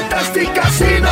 [0.00, 1.08] Fantastic Casino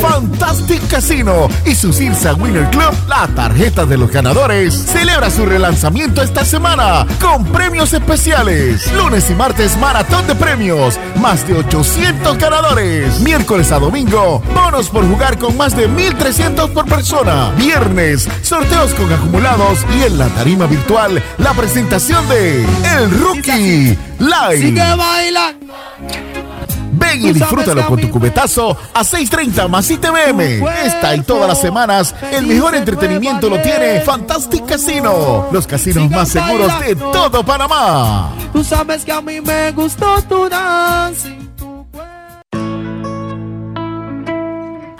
[0.00, 6.20] Fantastic Casino y su Cirsa Winner Club, la tarjeta de los ganadores, celebra su relanzamiento
[6.20, 8.92] esta semana con premios especiales.
[8.92, 13.20] Lunes y martes, maratón de premios, más de 800 ganadores.
[13.20, 17.50] Miércoles a domingo, bonos por jugar con más de 1300 por persona.
[17.56, 24.58] Viernes, sorteos con acumulados y en la tarima virtual, la presentación de El Rookie Live.
[24.58, 25.74] Sigue bailando.
[27.08, 30.66] Ven y disfrútalo con tu cubetazo a 6.30 más ITVM.
[30.84, 35.48] Esta y todas las semanas, el mejor entretenimiento lo tiene Fantastic Casino.
[35.50, 38.32] Los casinos más seguros de todo Panamá.
[38.52, 41.28] Tú sabes que a mí me gustó tu dance.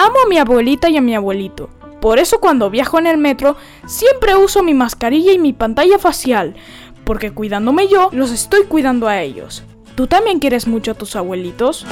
[0.00, 1.70] Amo a mi abuelita y a mi abuelito.
[2.00, 3.56] Por eso cuando viajo en el metro
[3.86, 6.54] siempre uso mi mascarilla y mi pantalla facial,
[7.04, 9.64] porque cuidándome yo, los estoy cuidando a ellos.
[9.98, 11.84] ¿Tú también quieres mucho a tus abuelitos?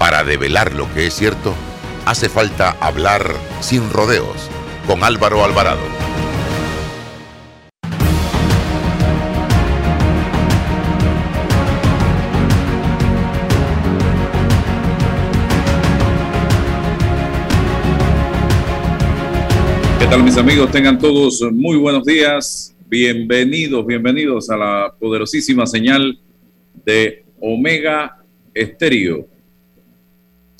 [0.00, 1.54] Para develar lo que es cierto,
[2.06, 4.48] hace falta hablar sin rodeos
[4.86, 5.82] con Álvaro Alvarado.
[19.98, 20.70] ¿Qué tal mis amigos?
[20.70, 22.74] Tengan todos muy buenos días.
[22.88, 26.18] Bienvenidos, bienvenidos a la poderosísima señal
[26.86, 28.16] de Omega
[28.54, 29.29] Estéreo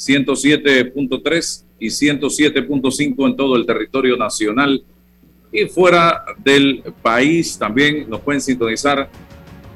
[0.01, 4.83] 107.3 y 107.5 en todo el territorio nacional
[5.53, 9.11] y fuera del país también nos pueden sintonizar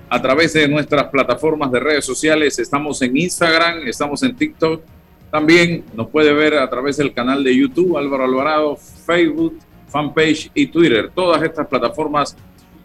[0.08, 2.58] a través de nuestras plataformas de redes sociales.
[2.58, 4.82] Estamos en Instagram, estamos en TikTok.
[5.30, 9.58] También nos puede ver a través del canal de YouTube Álvaro Alvarado, Facebook,
[9.88, 11.10] fanpage y Twitter.
[11.12, 12.36] Todas estas plataformas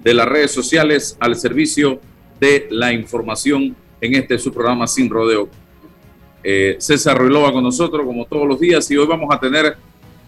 [0.03, 1.99] de las redes sociales al servicio
[2.39, 5.49] de la información en este su programa Sin Rodeo.
[6.43, 9.75] Eh, César Ruilova con nosotros como todos los días y hoy vamos a tener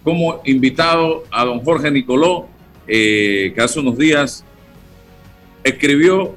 [0.04, 2.48] como invitado a don Jorge Nicoló,
[2.88, 4.44] eh, que hace unos días
[5.64, 6.36] escribió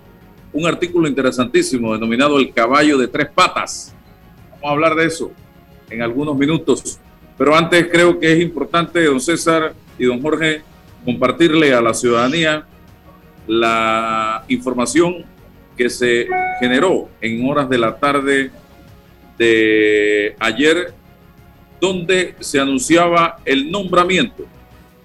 [0.52, 3.94] un artículo interesantísimo denominado El caballo de tres patas.
[4.52, 5.32] Vamos a hablar de eso
[5.90, 7.00] en algunos minutos.
[7.36, 10.62] Pero antes creo que es importante, don César y don Jorge,
[11.04, 12.64] compartirle a la ciudadanía
[13.46, 15.24] la información
[15.76, 16.28] que se
[16.60, 18.52] generó en horas de la tarde
[19.38, 20.92] de ayer,
[21.80, 24.44] donde se anunciaba el nombramiento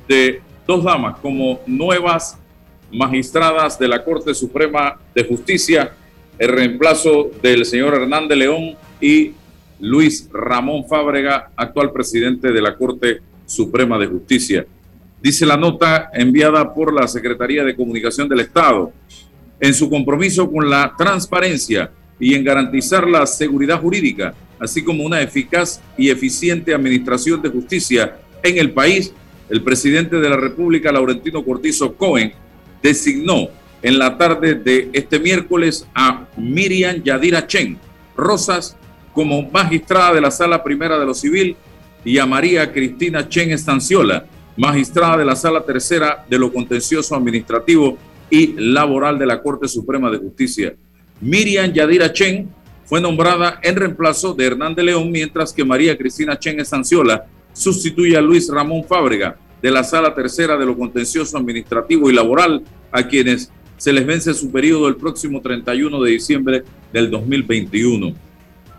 [0.07, 2.37] de dos damas como nuevas
[2.91, 5.91] magistradas de la Corte Suprema de Justicia,
[6.37, 9.33] el reemplazo del señor Hernández León y
[9.79, 14.65] Luis Ramón Fábrega, actual presidente de la Corte Suprema de Justicia.
[15.21, 18.93] dice la nota enviada por la Secretaría de Comunicación del Estado,
[19.59, 25.21] en su compromiso con la transparencia y en garantizar la seguridad jurídica, así como una
[25.21, 29.13] eficaz y eficiente administración de justicia en el país,
[29.49, 32.33] el presidente de la República, Laurentino Cortizo Cohen,
[32.83, 33.47] designó
[33.81, 37.77] en la tarde de este miércoles a Miriam Yadira Chen
[38.15, 38.75] Rosas
[39.13, 41.55] como magistrada de la Sala Primera de lo Civil
[42.03, 44.25] y a María Cristina Chen Estanciola,
[44.57, 47.97] magistrada de la Sala Tercera de lo Contencioso Administrativo
[48.29, 50.75] y Laboral de la Corte Suprema de Justicia.
[51.21, 52.49] Miriam Yadira Chen
[52.85, 58.17] fue nombrada en reemplazo de Hernán de León, mientras que María Cristina Chen Estanciola sustituye
[58.17, 63.03] a Luis Ramón Fábrega de la Sala Tercera de lo Contencioso Administrativo y Laboral, a
[63.03, 68.13] quienes se les vence su periodo el próximo 31 de diciembre del 2021.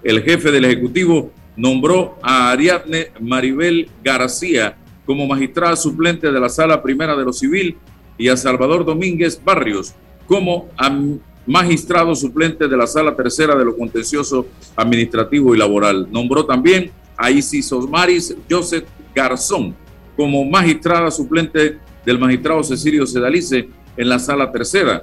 [0.03, 6.83] El jefe del Ejecutivo nombró a Ariadne Maribel García como magistrada suplente de la Sala
[6.83, 7.77] Primera de lo Civil
[8.17, 9.95] y a Salvador Domínguez Barrios
[10.27, 10.69] como
[11.47, 14.47] magistrado suplente de la Sala Tercera de lo Contencioso
[14.77, 16.07] Administrativo y Laboral.
[16.11, 18.85] Nombró también a Isis Osmaris Joseph
[19.15, 19.75] Garzón
[20.17, 25.03] como magistrada suplente del magistrado Cecilio Sedalice en la Sala Tercera.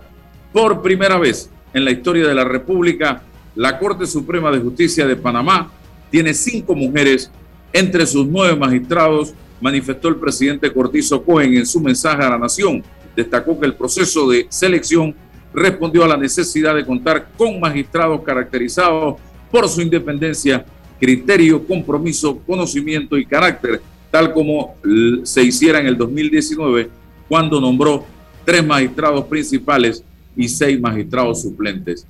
[0.54, 3.22] Por primera vez en la historia de la República,
[3.56, 5.72] la Corte Suprema de Justicia de Panamá
[6.10, 7.32] tiene cinco mujeres
[7.74, 12.84] entre sus nueve magistrados, manifestó el presidente Cortizo Cohen en su mensaje a la nación.
[13.16, 15.16] Destacó que el proceso de selección
[15.58, 19.16] respondió a la necesidad de contar con magistrados caracterizados
[19.50, 20.64] por su independencia,
[21.00, 23.82] criterio, compromiso, conocimiento y carácter,
[24.12, 24.76] tal como
[25.24, 26.90] se hiciera en el 2019
[27.28, 28.06] cuando nombró
[28.46, 30.04] tres magistrados principales
[30.36, 32.06] y seis magistrados suplentes.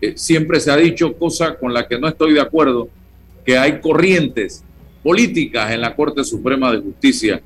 [0.00, 2.88] Eh, siempre se ha dicho, cosa con la que no estoy de acuerdo,
[3.44, 4.62] que hay corrientes
[5.02, 7.42] políticas en la Corte Suprema de Justicia.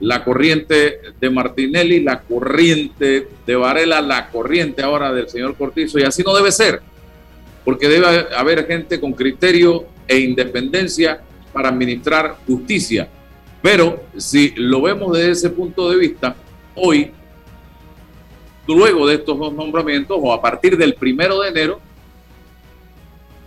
[0.00, 6.02] La corriente de Martinelli, la corriente de Varela, la corriente ahora del señor Cortizo, y
[6.02, 6.80] así no debe ser,
[7.64, 11.20] porque debe haber gente con criterio e independencia
[11.52, 13.08] para administrar justicia.
[13.62, 16.34] Pero si lo vemos desde ese punto de vista,
[16.74, 17.12] hoy
[18.66, 21.80] luego de estos dos nombramientos o a partir del primero de enero,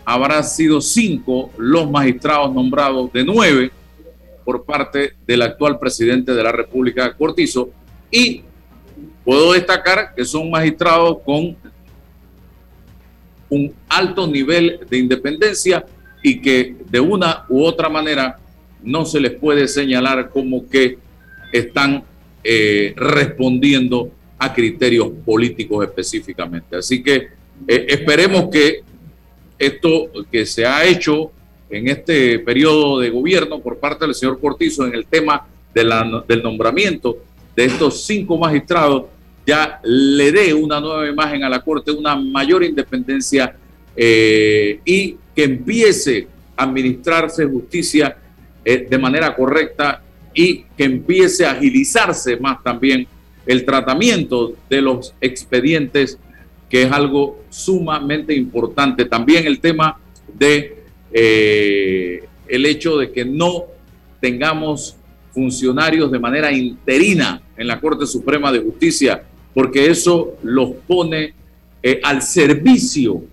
[0.06, 3.72] habrá sido cinco los magistrados nombrados de nueve
[4.44, 7.70] por parte del actual presidente de la República, Cortizo,
[8.12, 8.44] y
[9.24, 11.56] puedo destacar que son magistrados con
[13.50, 15.86] un alto nivel de independencia
[16.22, 18.38] y que de una u otra manera
[18.82, 20.98] no se les puede señalar como que
[21.52, 22.04] están
[22.44, 26.76] eh, respondiendo a criterios políticos específicamente.
[26.76, 27.16] Así que
[27.68, 28.82] eh, esperemos que
[29.58, 31.32] esto que se ha hecho
[31.74, 37.18] en este periodo de gobierno por parte del señor Cortizo en el tema del nombramiento
[37.56, 39.06] de estos cinco magistrados
[39.46, 43.56] ya le dé una nueva imagen a la Corte, una mayor independencia
[43.96, 48.18] eh, y que empiece a administrarse justicia
[48.64, 50.02] eh, de manera correcta
[50.34, 53.08] y que empiece a agilizarse más también
[53.46, 56.18] el tratamiento de los expedientes,
[56.70, 59.06] que es algo sumamente importante.
[59.06, 60.00] También el tema
[60.34, 60.83] de
[61.14, 63.66] eh, el hecho de que no
[64.20, 64.96] tengamos
[65.32, 69.24] funcionarios de manera interina en la Corte Suprema de Justicia,
[69.54, 71.34] porque eso los pone
[71.82, 73.24] eh, al servicio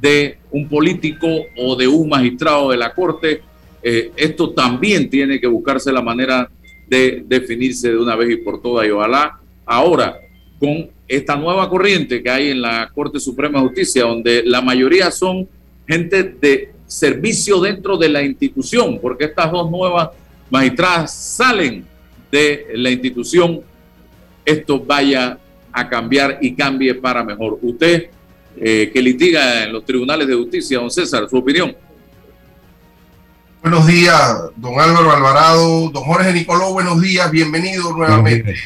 [0.00, 3.42] de un político o de un magistrado de la Corte.
[3.82, 6.50] Eh, esto también tiene que buscarse la manera
[6.88, 9.38] de definirse de una vez y por todas y ojalá
[9.70, 10.18] Ahora,
[10.58, 15.10] con esta nueva corriente que hay en la Corte Suprema de Justicia, donde la mayoría
[15.10, 15.46] son
[15.86, 20.08] gente de servicio dentro de la institución, porque estas dos nuevas
[20.50, 21.86] magistradas salen
[22.32, 23.60] de la institución,
[24.44, 25.38] esto vaya
[25.72, 27.60] a cambiar y cambie para mejor.
[27.62, 28.10] Usted
[28.56, 31.76] eh, que litiga en los tribunales de justicia, don César, su opinión.
[33.62, 38.56] Buenos días, don Álvaro Alvarado, don Jorge Nicoló, buenos días, bienvenido nuevamente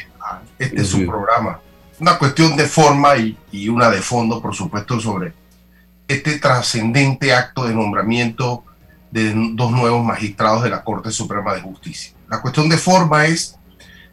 [0.57, 1.59] este es su programa.
[1.99, 5.33] Una cuestión de forma y, una de fondo, por supuesto, sobre
[6.07, 8.63] este trascendente acto de nombramiento
[9.11, 12.13] de dos nuevos magistrados de la Corte Suprema de Justicia.
[12.29, 13.57] La cuestión de forma es,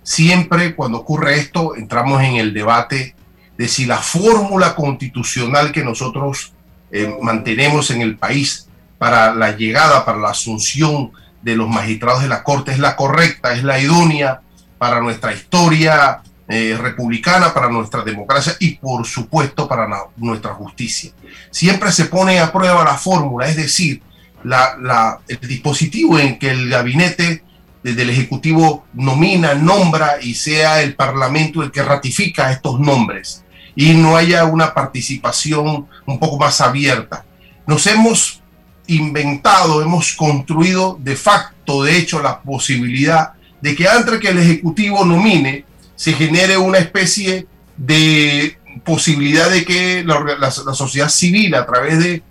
[0.02, 3.14] siempre cuando ocurre esto, entramos en el debate
[3.56, 6.52] de si la fórmula constitucional que nosotros
[6.90, 8.68] eh, mantenemos en el país
[8.98, 13.54] para la llegada, para la asunción de los magistrados de la Corte es la correcta,
[13.54, 14.42] es la idónea
[14.78, 21.12] para nuestra historia eh, republicana, para nuestra democracia y por supuesto para nuestra justicia.
[21.50, 24.02] Siempre se pone a prueba la fórmula, es decir,
[24.42, 27.44] la, el dispositivo en que el gabinete
[27.84, 33.44] desde el Ejecutivo nomina, nombra y sea el Parlamento el que ratifica estos nombres
[33.76, 37.24] y no haya una participación un poco más abierta.
[37.64, 38.42] Nos hemos
[38.88, 45.04] inventado, hemos construido de facto, de hecho, la posibilidad de que antes que el Ejecutivo
[45.04, 45.64] nomine,
[46.00, 52.22] se genere una especie de posibilidad de que la, sociedad civil, a través de,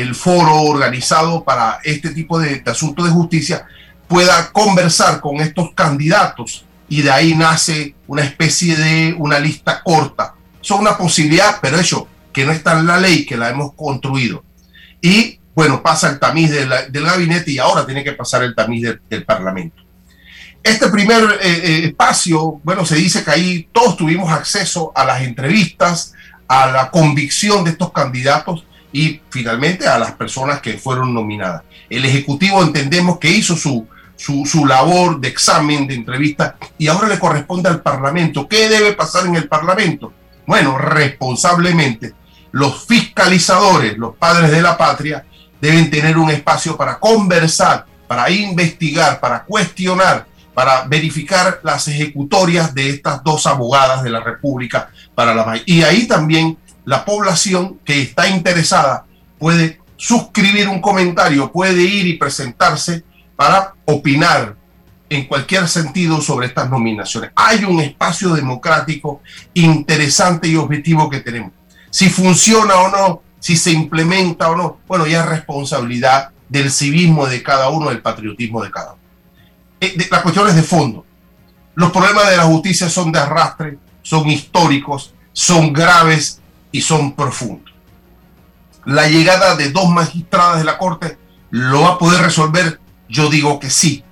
[0.00, 3.66] el foro organizado para este tipo de, de asuntos de justicia,
[4.06, 10.36] pueda conversar con estos candidatos y de ahí nace una especie de una lista corta.
[10.60, 14.44] Son una posibilidad, pero eso, que no está en la ley, que la hemos construido.
[15.02, 19.24] Y bueno, pasa el tamiz del gabinete y ahora tiene que pasar el tamiz del,
[19.24, 19.82] Parlamento.
[20.66, 25.22] Este primer eh, eh, espacio, bueno, se dice que ahí todos tuvimos acceso a las
[25.22, 26.12] entrevistas,
[26.48, 31.62] a la convicción de estos candidatos y finalmente a las personas que fueron nominadas.
[31.88, 37.20] El Ejecutivo entendemos que hizo su, su, labor de examen, de entrevista, y ahora le
[37.20, 38.48] corresponde al Parlamento.
[38.48, 40.12] ¿Qué debe pasar en el Parlamento?
[40.48, 42.12] Bueno, responsablemente,
[42.50, 45.24] los fiscalizadores, los padres de la patria,
[45.60, 52.88] deben tener un espacio para conversar, para investigar, para cuestionar, para verificar las ejecutorias de
[52.88, 58.26] estas dos abogadas de la República para la Y ahí también la población que está
[58.26, 59.04] interesada
[59.38, 63.04] puede suscribir un comentario, puede ir y presentarse
[63.36, 64.56] para opinar
[65.10, 67.32] en cualquier sentido sobre estas nominaciones.
[67.36, 69.20] Hay un espacio democrático
[69.52, 71.52] interesante y objetivo que tenemos.
[71.90, 77.26] Si funciona o no, si se implementa o no, bueno, ya es responsabilidad del civismo
[77.26, 79.05] de cada uno, del patriotismo de cada uno.
[79.80, 81.04] Eh, la cuestión es de fondo.
[81.74, 86.40] Los problemas de la justicia son de arrastre, son históricos, son graves
[86.72, 87.74] y son profundos.
[88.84, 91.18] La llegada de dos magistradas de la Corte
[91.50, 94.04] lo va a poder resolver yo digo que sí.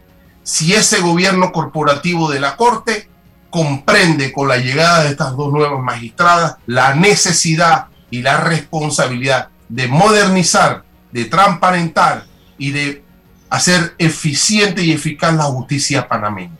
[0.42, 3.08] Si ese gobierno corporativo de la Corte
[3.50, 9.88] comprende con la llegada de estas dos nuevas magistradas la necesidad y la responsabilidad de
[9.88, 12.26] modernizar, de transparentar
[12.58, 13.03] y de
[13.54, 16.56] hacer eficiente y eficaz la justicia panameña.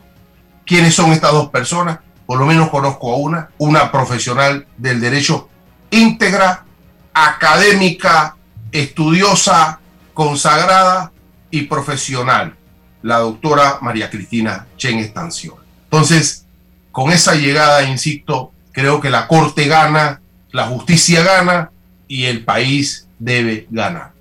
[0.65, 1.99] ¿Quiénes son estas dos personas?
[2.25, 5.49] Por lo menos conozco a una, una profesional del derecho
[5.91, 6.65] íntegra,
[7.13, 8.35] académica,
[8.71, 9.79] estudiosa,
[10.13, 11.11] consagrada,
[11.55, 12.53] y profesional,
[13.01, 15.57] la doctora María Cristina Chen Estancio.
[15.85, 16.45] Entonces,
[16.91, 20.21] con esa llegada, insisto, creo que la Corte gana,
[20.51, 21.71] la justicia gana
[22.09, 24.14] y el país debe ganar.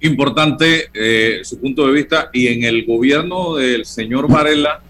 [0.00, 4.82] Importante eh, su punto de vista y en el gobierno del señor Varela,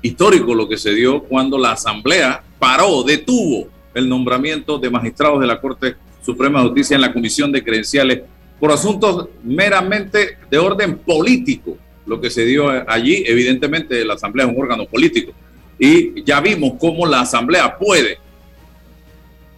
[0.00, 5.46] histórico lo que se dio cuando la Asamblea paró, detuvo el nombramiento de magistrados de
[5.46, 8.22] la Corte Suprema de Justicia en la Comisión de Credenciales
[8.58, 11.76] por asuntos meramente de orden político.
[12.06, 15.32] Lo que se dio allí, evidentemente la Asamblea es un órgano político.
[15.78, 18.18] Y ya vimos cómo la Asamblea puede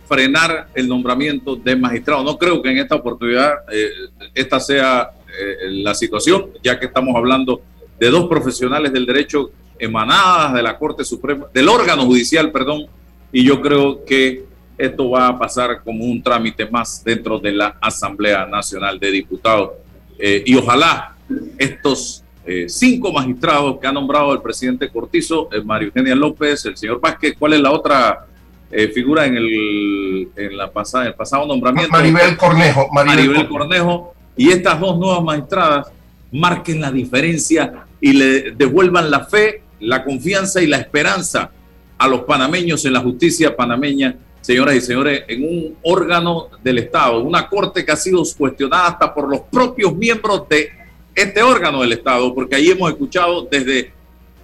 [0.08, 2.24] frenar el nombramiento de magistrados.
[2.24, 3.90] No creo que en esta oportunidad eh,
[4.34, 7.60] esta sea eh, la situación, ya que estamos hablando
[7.98, 12.86] de dos profesionales del derecho emanadas de la Corte Suprema, del órgano judicial, perdón,
[13.32, 14.44] y yo creo que
[14.76, 19.72] esto va a pasar como un trámite más dentro de la Asamblea Nacional de Diputados.
[20.18, 21.16] Eh, y ojalá
[21.58, 26.76] estos eh, cinco magistrados que ha nombrado el presidente Cortizo, el Mario Eugenia López, el
[26.76, 28.26] señor Vázquez, ¿cuál es la otra
[28.70, 31.92] eh, figura en el, en la pasada, el pasado nombramiento?
[31.92, 32.88] Maribel Cornejo.
[32.92, 34.14] Maribel, Cornejo.
[34.36, 35.88] Y estas dos nuevas magistradas
[36.30, 41.50] marquen la diferencia y le devuelvan la fe, la confianza y la esperanza
[41.96, 44.14] a los panameños en la justicia panameña
[44.48, 49.12] señoras y señores, en un órgano del Estado, una corte que ha sido cuestionada hasta
[49.12, 50.70] por los propios miembros de
[51.14, 53.92] este órgano del Estado, porque ahí hemos escuchado desde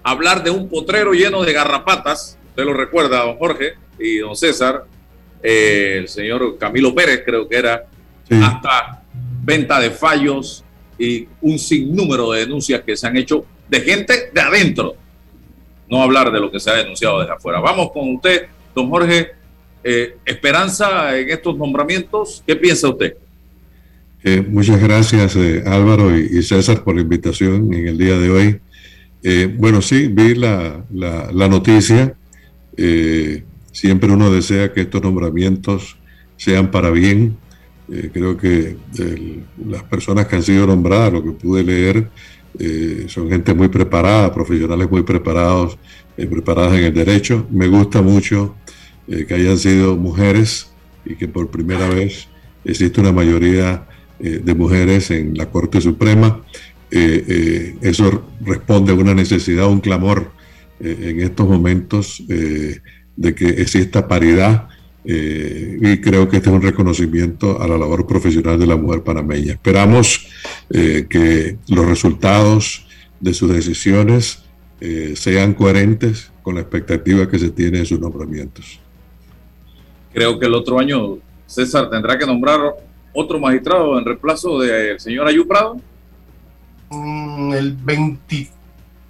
[0.02, 4.84] hablar de un potrero lleno de garrapatas, usted lo recuerda, don Jorge y don César,
[5.42, 7.86] eh, el señor Camilo Pérez creo que era,
[8.42, 9.02] hasta
[9.42, 10.64] venta de fallos
[10.98, 14.96] y un sinnúmero de denuncias que se han hecho de gente de adentro,
[15.88, 17.60] no hablar de lo que se ha denunciado desde afuera.
[17.60, 19.32] Vamos con usted, don Jorge
[19.86, 22.42] eh, ¿Esperanza en estos nombramientos?
[22.46, 23.16] ¿Qué piensa usted?
[24.24, 28.60] Eh, muchas gracias eh, Álvaro y, César por la invitación en el día de hoy.
[29.58, 32.14] bueno, sí, vi la, la, noticia.
[33.74, 35.98] Siempre uno desea que estos nombramientos
[36.36, 37.36] sean para bien.
[38.14, 38.76] creo que
[39.68, 42.08] las personas que han sido nombradas, lo que pude leer,
[43.08, 45.76] son gente muy preparada, profesionales muy preparados,
[46.16, 47.46] preparadas en el derecho.
[47.50, 48.54] Me gusta mucho
[49.08, 50.70] eh, que hayan sido mujeres
[51.04, 52.28] y que por primera vez
[52.64, 53.86] existe una mayoría
[54.20, 56.42] eh, de mujeres en la Corte Suprema.
[56.90, 60.30] eso responde a una necesidad, un clamor
[60.78, 62.22] en estos momentos
[63.16, 64.68] de que exista paridad
[65.06, 69.52] y creo que este es un reconocimiento a la labor profesional de la mujer panameña.
[69.52, 70.26] Esperamos
[70.70, 72.86] que los resultados
[73.20, 74.44] de sus decisiones
[75.14, 78.80] sean coherentes con la expectativa que se tiene de sus nombramientos.
[80.14, 82.60] Creo que el otro año César tendrá que nombrar
[83.12, 85.80] otro magistrado en reemplazo del señor Ayú Prado.
[86.90, 88.48] Mm, el 20,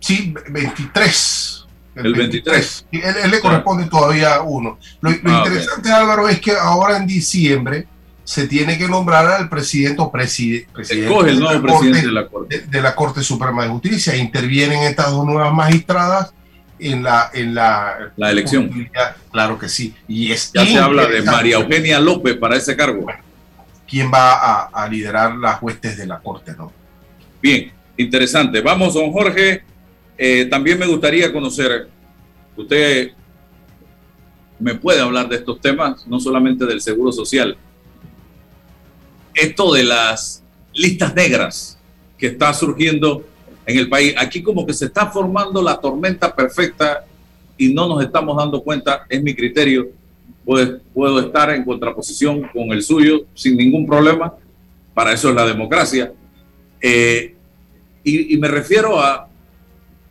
[0.01, 1.64] sí, 23.
[1.95, 2.87] El, 23.
[2.93, 4.79] Él, le corresponde todavía uno.
[5.01, 7.87] Lo, ah, interesante, Álvaro, es que ahora en diciembre
[8.25, 10.67] se tiene que nombrar al presidente o presidente
[11.27, 12.61] el nuevo presidente de la Corte.
[12.67, 14.17] De, la Corte Suprema de Justicia.
[14.17, 16.33] Intervienen estas dos nuevas magistradas
[16.79, 18.89] en la, en la, la elección.
[19.31, 19.95] Claro que sí.
[20.09, 23.07] Y es ya se habla de María Eugenia López para ese cargo.
[23.87, 26.53] ¿Quién va a, liderar las huestes de la Corte?
[26.57, 26.73] ¿no?
[27.43, 28.61] Bien, interesante.
[28.63, 29.63] Vamos, don Jorge.
[30.17, 31.89] Eh, también me gustaría conocer,
[32.57, 33.13] usted
[34.59, 37.57] me puede hablar de estos temas, no solamente del Seguro Social.
[39.35, 40.43] Esto de las
[40.73, 41.79] listas negras
[42.17, 43.25] que está surgiendo
[43.67, 44.15] en el país.
[44.17, 47.05] Aquí como que se está formando la tormenta perfecta
[47.57, 49.89] y no nos estamos dando cuenta, es mi criterio.
[50.45, 54.35] Puedo, puedo estar en contraposición con el suyo sin ningún problema.
[54.93, 56.13] Para eso es la democracia.
[56.81, 57.35] Eh,
[58.05, 59.29] y, y me refiero a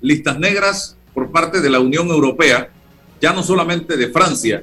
[0.03, 2.69] listas negras por parte de la Unión Europea,
[3.19, 4.61] ya no solamente de Francia,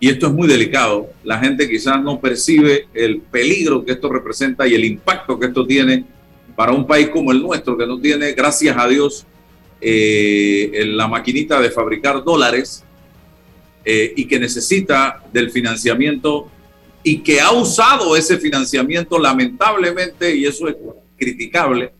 [0.00, 4.66] y esto es muy delicado, la gente quizás no percibe el peligro que esto representa
[4.66, 6.04] y el impacto que esto tiene
[6.56, 9.26] para un país como el nuestro, que no tiene, gracias a Dios,
[9.80, 12.82] eh, la maquinita de fabricar dólares
[13.84, 16.50] eh, y que necesita del financiamiento
[17.02, 20.76] y que ha usado ese financiamiento lamentablemente, y eso es
[21.16, 21.92] criticable,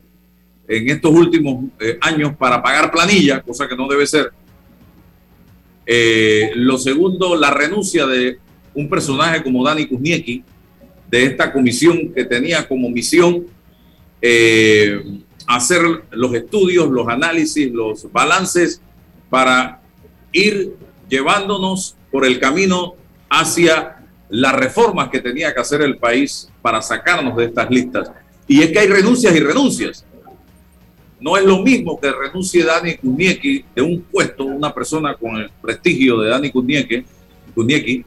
[0.71, 4.31] en estos últimos eh, años para pagar planilla, cosa que no debe ser.
[6.55, 8.39] lo segundo, la renuncia de
[8.75, 10.45] un personaje como Dani Kuzniecki,
[11.11, 13.47] de esta comisión que tenía como misión
[14.23, 15.03] eh,
[15.47, 18.81] hacer los estudios, los análisis, los balances
[19.29, 19.81] para
[20.33, 20.77] ir
[21.09, 22.95] llevándonos por el camino
[23.29, 23.97] hacia
[24.29, 28.13] las reformas que tenía que hacer el país para sacarnos de estas listas.
[28.47, 30.05] Y es que hay renuncias y renuncias.
[31.21, 35.51] No es lo mismo que renuncie Dani Kuniecki de un puesto, una persona con el
[35.61, 38.05] prestigio de Dani Kuniecki,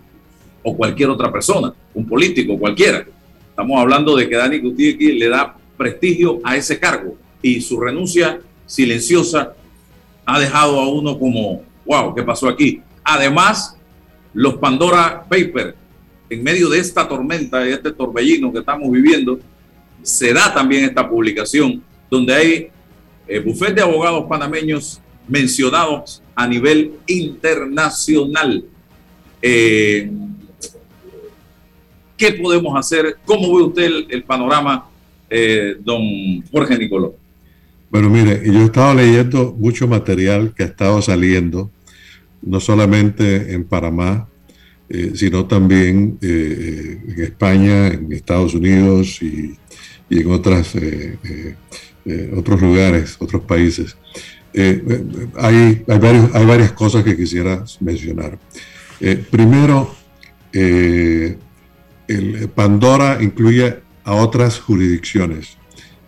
[0.63, 3.06] o cualquier otra persona, un político cualquiera.
[3.49, 8.39] Estamos hablando de que Dani Kuniecki le da prestigio a ese cargo y su renuncia
[8.65, 9.54] silenciosa
[10.26, 12.82] ha dejado a uno como, wow, ¿qué pasó aquí?
[13.04, 13.78] Además,
[14.34, 15.76] los Pandora Papers,
[16.30, 19.39] en medio de esta tormenta, de este torbellino que estamos viviendo,
[20.02, 22.67] se da también esta publicación donde hay
[23.27, 23.39] eh,
[23.73, 28.63] de abogados panameños mencionados a nivel internacional.
[29.41, 30.12] Eh,
[32.17, 33.17] ¿Qué podemos hacer?
[33.25, 34.88] ¿Cómo ve usted el panorama
[35.29, 37.15] eh, don Jorge Nicoló?
[37.89, 41.69] Bueno, mire, yo he estado leyendo mucho material que ha estado saliendo,
[42.41, 44.27] no solamente en Panamá,
[44.89, 49.57] eh, sino también en España, en Estados Unidos y,
[50.09, 50.75] en otras,
[52.35, 53.95] otros lugares, otros países.
[54.53, 54.81] hay,
[55.37, 55.83] hay,
[56.33, 58.37] hay, varias cosas que quisiera mencionar.
[59.31, 59.95] primero,
[60.51, 65.57] el Pandora incluye a otras jurisdicciones.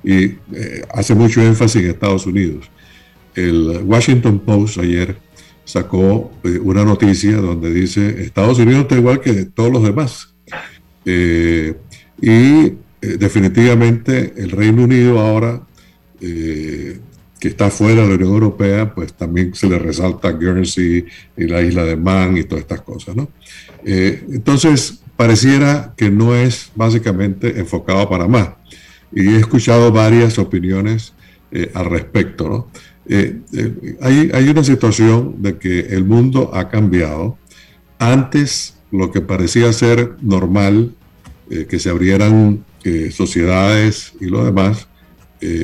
[0.03, 2.69] Y eh, hace mucho énfasis en Estados Unidos.
[3.33, 5.17] El Washington Post ayer
[5.63, 10.35] sacó eh, una noticia donde dice Estados Unidos está igual que todos los demás.
[11.05, 11.75] Eh,
[12.21, 15.61] y definitivamente el Reino Unido ahora,
[17.39, 21.05] que está fuera de la Unión Europea, pues también se le resalta Guernsey
[21.37, 23.15] y la isla de Man y todas estas cosas.
[23.15, 23.29] ¿no?
[23.83, 28.57] entonces, pareciera que no es básicamente enfocado a Panamá.
[29.13, 31.13] Y he escuchado varias opiniones
[31.51, 32.49] eh, al respecto.
[32.49, 32.67] ¿no?
[33.07, 37.37] Eh, eh, hay, una situación de que el mundo ha cambiado.
[37.97, 40.93] Antes lo que parecía ser normal,
[41.69, 42.65] que se abrieran
[43.11, 44.87] sociedades y lo demás,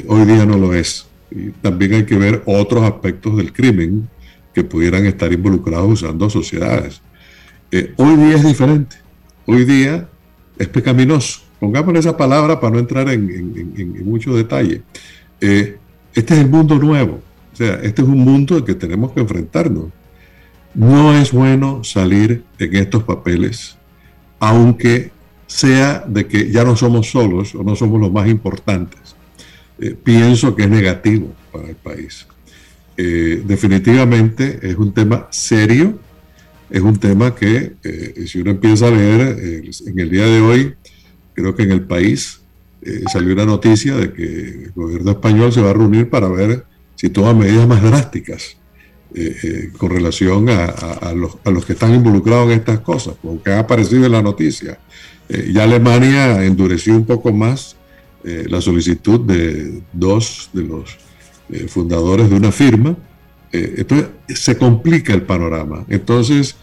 [0.07, 1.07] hoy día no lo es.
[1.31, 4.09] Y también hay que ver otros aspectos del crimen
[4.53, 7.01] que pudieran estar involucrados usando sociedades.
[7.97, 9.01] hoy día es diferente
[9.45, 10.07] hoy día
[10.57, 11.41] es pecaminoso.
[11.59, 14.81] Pongámosle esa palabra para no entrar en, mucho detalle.
[15.39, 15.77] Eh,
[16.13, 17.21] este es el mundo nuevo.
[17.53, 19.85] O sea, este es un mundo en que tenemos que enfrentarnos.
[20.73, 23.77] No es bueno salir en estos papeles,
[24.39, 25.11] aunque
[25.45, 29.15] sea de que ya no somos solos o no somos los más importantes.
[29.81, 32.25] Eh, pienso que es negativo para el país.
[32.97, 35.99] Eh, definitivamente es un tema serio,
[36.69, 37.73] es un tema que
[38.27, 40.73] si uno empieza a leer en el día de hoy,
[41.33, 42.39] creo que en el país
[43.11, 46.63] salió una noticia de que el gobierno español se va a reunir para ver
[46.95, 48.55] si toma medidas más drásticas
[49.13, 54.05] eh, eh, con relación a, los, que están involucrados en estas cosas, porque ha aparecido
[54.05, 54.79] en la noticia.
[55.27, 57.75] Eh, ya Alemania endureció un poco más
[58.23, 60.97] la solicitud de dos de los
[61.67, 62.95] fundadores de una firma.
[63.51, 65.85] entonces se complica el panorama.
[65.89, 66.55] Entonces,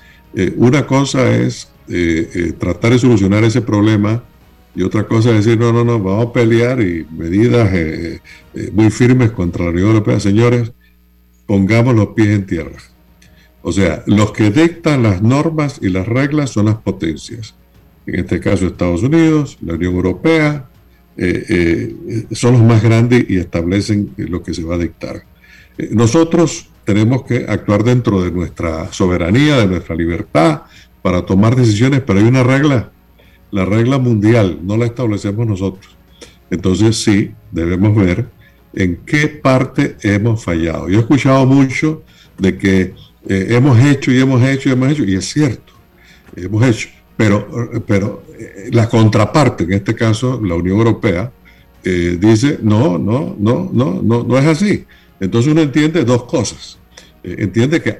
[0.56, 1.68] una cosa es
[2.58, 4.22] tratar de solucionar ese problema
[4.74, 7.70] y otra cosa es decir, no, no, no, vamos a pelear y medidas
[8.72, 10.20] muy firmes contra la Unión Europea.
[10.20, 10.72] Señores,
[11.46, 12.76] pongamos los pies en tierra.
[13.62, 17.54] O sea, los que dictan las normas y las reglas son las potencias.
[18.06, 20.67] En este caso Estados Unidos, la Unión Europea,
[21.20, 25.24] eh, eh, son los más grandes y establecen lo que se va a dictar.
[25.76, 30.62] Eh, nosotros tenemos que actuar dentro de nuestra soberanía, de nuestra libertad,
[31.02, 32.92] para tomar decisiones, pero hay una regla,
[33.50, 35.96] la regla mundial, no la establecemos nosotros.
[36.50, 38.26] Entonces sí, debemos ver
[38.74, 40.88] en qué parte hemos fallado.
[40.88, 42.04] Yo he escuchado mucho
[42.38, 42.94] de que
[43.28, 45.72] eh, hemos hecho y hemos hecho y hemos hecho, y es cierto,
[46.36, 48.27] hemos hecho, pero, pero eh,
[48.72, 51.30] la contraparte, en este caso la Unión Europea,
[51.84, 54.84] eh, dice, no, no, no, no, no, no es así.
[55.20, 56.78] Entonces uno entiende dos cosas.
[57.22, 57.98] entiende que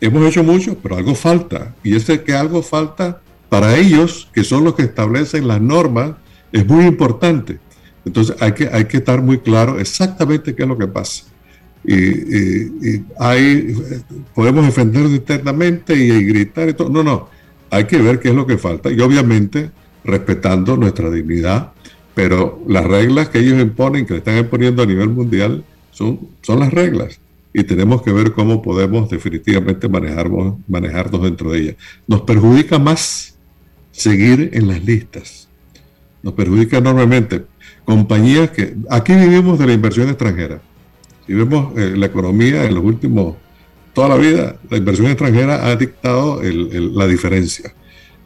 [0.00, 1.74] hemos hecho mucho, pero algo falta.
[1.82, 6.12] Y ese que algo falta para ellos, que son los que establecen las normas,
[6.52, 7.58] es muy importante.
[8.04, 11.24] Entonces hay que, hay que estar muy claro exactamente qué es lo que pasa.
[11.84, 13.74] Y, hay,
[14.34, 16.90] podemos defendernos internamente y, gritar y todo.
[16.90, 17.28] No, no,
[17.70, 18.90] hay que ver qué es lo que falta.
[18.90, 19.70] Y obviamente
[20.04, 21.72] respetando nuestra dignidad,
[22.14, 26.72] pero las reglas que ellos imponen, que están imponiendo a nivel mundial, son, son las
[26.72, 27.20] reglas.
[27.52, 31.76] Y tenemos que ver cómo podemos definitivamente manejarnos, manejarnos dentro de ellas.
[32.06, 33.34] Nos perjudica más
[33.90, 35.48] seguir en las listas.
[36.22, 37.44] Nos perjudica enormemente
[37.84, 40.60] compañías que aquí vivimos de la inversión extranjera.
[41.26, 43.36] Si vemos eh, la economía en los últimos,
[43.92, 47.72] toda la vida, la inversión extranjera ha dictado la diferencia.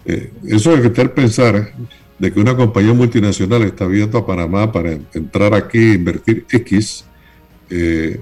[0.04, 1.72] Eh, eso es que pensar
[2.18, 7.04] de que una compañía multinacional está viendo a Panamá para entrar aquí e invertir X
[7.70, 8.20] eh,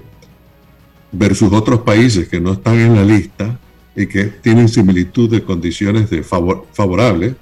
[1.11, 3.59] versus otros países que no están en la lista
[3.95, 7.35] y que tienen similitud de condiciones de favor, favorables,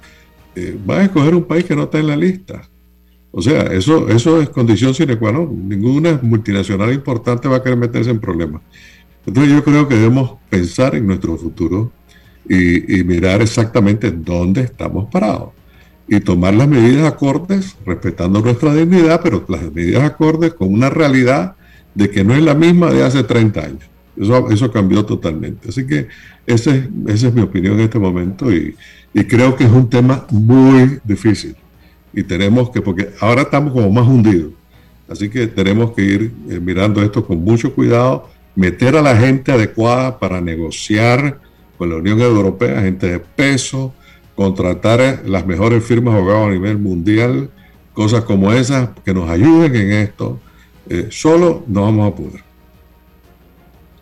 [0.88, 2.68] va a escoger un país que no está en la lista.
[3.34, 5.48] O sea, eso, eso es condición sine qua non.
[5.66, 8.60] Ninguna multinacional importante va a querer meterse en problemas.
[9.26, 11.92] Entonces yo creo que debemos pensar en nuestro futuro
[12.48, 15.50] y, mirar exactamente dónde estamos parados
[16.08, 21.54] y tomar las medidas acordes, respetando nuestra dignidad, pero las medidas acordes con una realidad
[21.94, 23.84] de que no es la misma de hace 30 años.
[24.16, 25.68] Eso, eso cambió totalmente.
[25.68, 26.08] Así que
[26.46, 28.76] ese, esa es mi opinión en este momento y,
[29.14, 31.54] y creo que es un tema muy difícil
[32.12, 34.52] y tenemos que, porque ahora estamos como más hundidos,
[35.08, 39.52] así que tenemos que ir eh, mirando esto con mucho cuidado, meter a la gente
[39.52, 41.40] adecuada para negociar
[41.78, 43.94] con la Unión Europea, gente de peso,
[44.34, 47.50] contratar las mejores firmas abogados a nivel mundial,
[47.92, 50.40] cosas como esas que nos ayuden en esto.
[50.88, 52.40] Eh, solo no vamos a poder.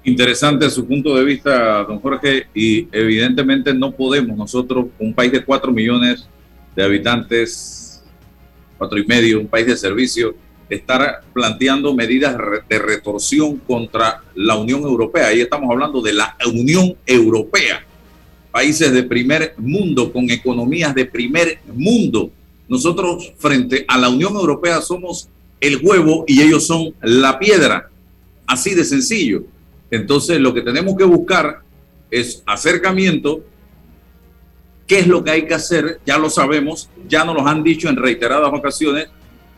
[0.03, 5.45] Interesante su punto de vista, don Jorge, y evidentemente no podemos nosotros, un país de
[5.45, 6.27] 4 millones
[6.75, 7.91] de habitantes,
[8.79, 10.35] cuatro y medio, un país de servicio,
[10.71, 12.37] estar planteando medidas
[12.69, 15.27] de retorsión contra la Unión Europea.
[15.27, 17.85] Ahí estamos hablando de la Unión Europea.
[18.51, 22.31] Países de primer mundo, con economías de primer mundo.
[22.69, 25.29] Nosotros frente a la Unión Europea somos
[25.61, 27.91] el huevo y ellos son la piedra.
[28.47, 29.45] Así de sencillo.
[29.91, 31.63] Entonces lo que tenemos que buscar
[32.11, 33.45] es acercamiento
[34.91, 36.01] ¿Qué es lo que hay que hacer?
[36.05, 39.07] Ya lo sabemos, ya nos lo han dicho en reiteradas ocasiones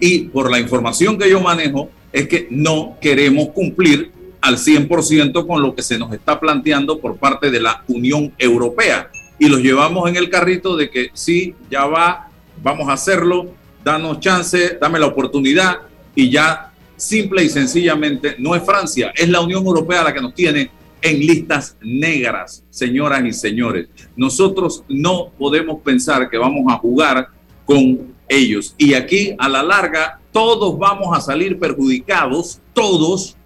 [0.04, 4.10] y por la información que yo manejo es que no queremos cumplir
[4.40, 9.12] al 100% con lo que se nos está planteando por parte de la Unión Europea.
[9.38, 12.28] Y los llevamos en el carrito de que sí, ya va,
[12.60, 15.76] vamos a hacerlo, danos chance, dame la oportunidad
[16.16, 20.34] y ya simple y sencillamente no es Francia, es la Unión Europea la que nos
[20.34, 20.68] tiene
[21.00, 23.86] en listas negras, señoras y señores.
[24.16, 27.28] Nosotros no podemos pensar que vamos a jugar
[27.64, 28.74] con ellos.
[28.78, 33.36] Y aquí a la larga todos vamos a salir perjudicados, todos,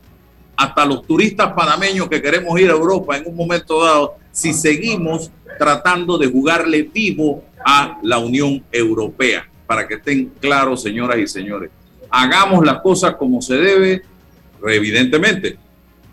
[0.57, 5.31] hasta los turistas panameños que queremos ir a Europa en un momento dado, si seguimos
[5.59, 9.49] tratando de jugarle vivo a la Unión Europea.
[9.67, 11.71] Para que estén claros, señoras y señores.
[12.09, 14.03] hagamos las cosas como se debe,
[14.67, 15.59] evidentemente,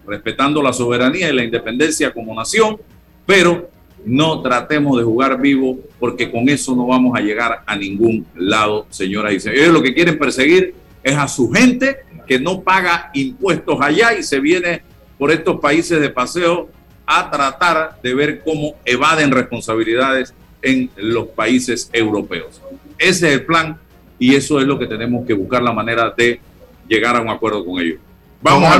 [0.05, 2.77] respetando la soberanía y la independencia como nación,
[3.25, 3.69] pero
[4.05, 8.85] no tratemos de jugar vivo porque con eso no vamos a llegar a ningún lado,
[8.89, 9.49] señoras y.
[9.49, 14.23] Ellos lo que quieren perseguir es a su gente que no paga impuestos allá y
[14.23, 14.81] se viene
[15.17, 16.69] por estos países de paseo
[17.05, 22.61] a tratar de ver cómo evaden responsabilidades en los países europeos.
[22.97, 23.77] Ese es el plan
[24.17, 26.39] y eso es lo que tenemos que buscar la manera de
[26.87, 27.99] llegar a un acuerdo con ellos.
[28.43, 28.79] Vamos a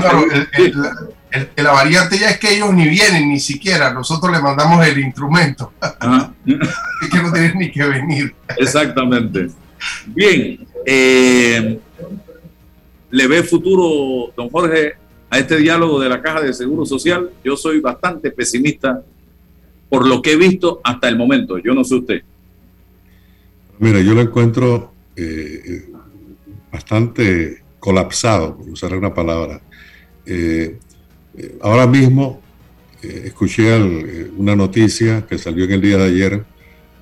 [1.55, 5.73] la variante ya es que ellos ni vienen ni siquiera, nosotros le mandamos el instrumento.
[6.45, 8.35] que no tienen ni que venir.
[8.57, 9.47] Exactamente.
[10.07, 11.79] Bien, eh,
[13.09, 14.93] ¿le ve futuro, don Jorge,
[15.29, 17.31] a este diálogo de la Caja de Seguro Social?
[17.43, 19.01] Yo soy bastante pesimista
[19.89, 21.57] por lo que he visto hasta el momento.
[21.57, 22.21] Yo no sé usted.
[23.79, 25.89] Mira, yo lo encuentro eh,
[26.71, 29.59] bastante colapsado, por usar una palabra.
[30.25, 30.79] Eh,
[31.37, 32.41] eh, ahora mismo
[33.01, 33.75] escuché
[34.37, 36.45] una noticia que salió en el día de ayer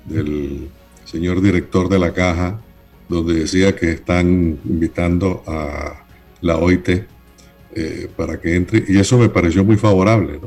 [0.04, 0.68] del
[1.04, 2.60] señor director de la caja,
[3.08, 6.04] donde decía que están invitando a
[6.40, 7.04] la OIT
[8.16, 10.40] para que entre, y eso me pareció muy favorable,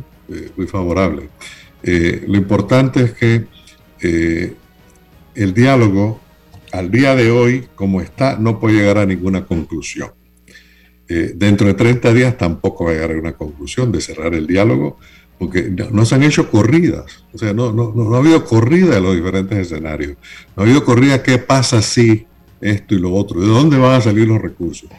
[0.58, 1.30] muy favorable.
[1.84, 3.45] lo importante es que
[5.36, 6.19] el diálogo
[6.74, 10.12] al día de hoy, como está, no puede llegar a ninguna conclusión.
[11.08, 14.48] Eh, dentro de 30 días tampoco va a llegar a una conclusión de cerrar el
[14.48, 14.98] diálogo,
[15.38, 19.02] porque no, se han hecho corridas, o sea, no, no, no, ha habido corrida de
[19.02, 20.18] los diferentes escenarios,
[20.56, 22.26] no ha habido corrida qué pasa si
[22.62, 24.89] esto y lo otro, de dónde van a salir los recursos.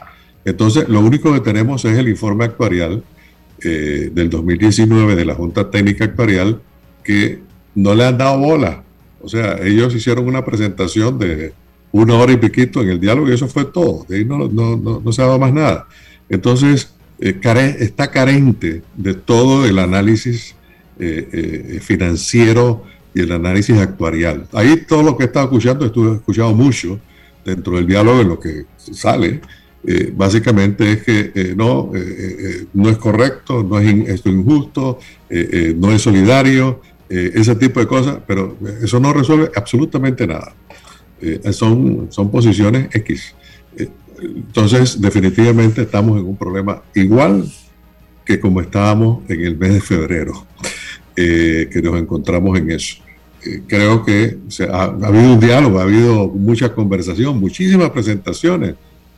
[0.45, 3.03] Entonces, lo único que tenemos es el informe actuarial
[3.61, 6.61] eh, del 2019 de la Junta Técnica Actuarial
[7.03, 7.39] que
[7.75, 8.83] no le han dado bola.
[9.19, 11.53] O sea, ellos hicieron una presentación de
[11.91, 14.05] una hora y piquito en el diálogo y eso fue todo.
[14.07, 15.87] De no, no, no, no se ha más nada.
[16.29, 17.39] Entonces, eh,
[17.79, 20.55] está carente de todo el análisis
[20.99, 24.47] eh, eh, financiero y el análisis actuarial.
[24.53, 26.99] Ahí todo lo que he estado escuchando, estuve escuchado mucho
[27.43, 29.41] dentro del diálogo en lo que sale.
[30.13, 31.91] básicamente es que no,
[32.73, 38.57] no es correcto, no es esto injusto, no es solidario, ese tipo de cosas, pero
[38.83, 40.53] eso no resuelve absolutamente nada.
[41.21, 43.35] Eh, son, son posiciones X.
[43.77, 47.45] Eh, entonces, definitivamente estamos en un problema igual
[48.25, 50.45] que como estábamos en el mes de febrero,
[51.15, 52.97] eh, que nos encontramos en eso.
[53.67, 54.37] creo que
[54.69, 58.75] ha, habido un diálogo, ha habido mucha conversación, muchísimas presentaciones,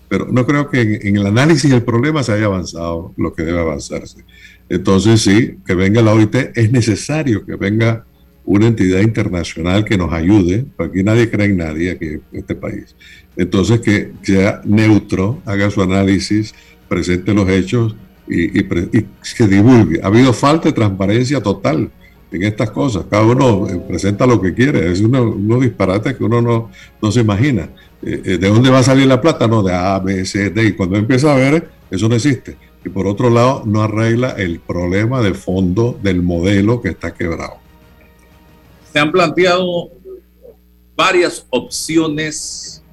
[0.08, 3.44] pero no creo que en, en, el análisis del problema se haya avanzado lo que
[3.44, 4.24] debe avanzarse.
[4.70, 8.06] Entonces, sí, que venga la OIT, es necesario que venga
[8.46, 12.96] una entidad internacional que nos ayude, aquí nadie cree en nadie aquí en este país.
[13.38, 16.54] Entonces, que sea neutro, haga su análisis,
[16.88, 17.96] presente los hechos
[18.28, 20.02] y, que divulgue.
[20.02, 21.92] Ha habido falta de transparencia total
[22.32, 23.06] en estas cosas.
[23.10, 24.92] Cada uno eh, presenta lo que quiere.
[24.92, 26.72] Es unos uno disparates que uno no,
[27.02, 27.70] no se imagina.
[28.02, 29.48] Eh, eh, ¿De dónde va a salir la plata?
[29.48, 30.66] No, de A, B, C, D.
[30.66, 32.58] Y cuando empieza a ver, eso no existe.
[32.84, 37.69] Y por otro lado, no arregla el problema de fondo del modelo que está quebrado
[38.92, 39.92] se han planteado
[40.96, 42.84] varias opciones,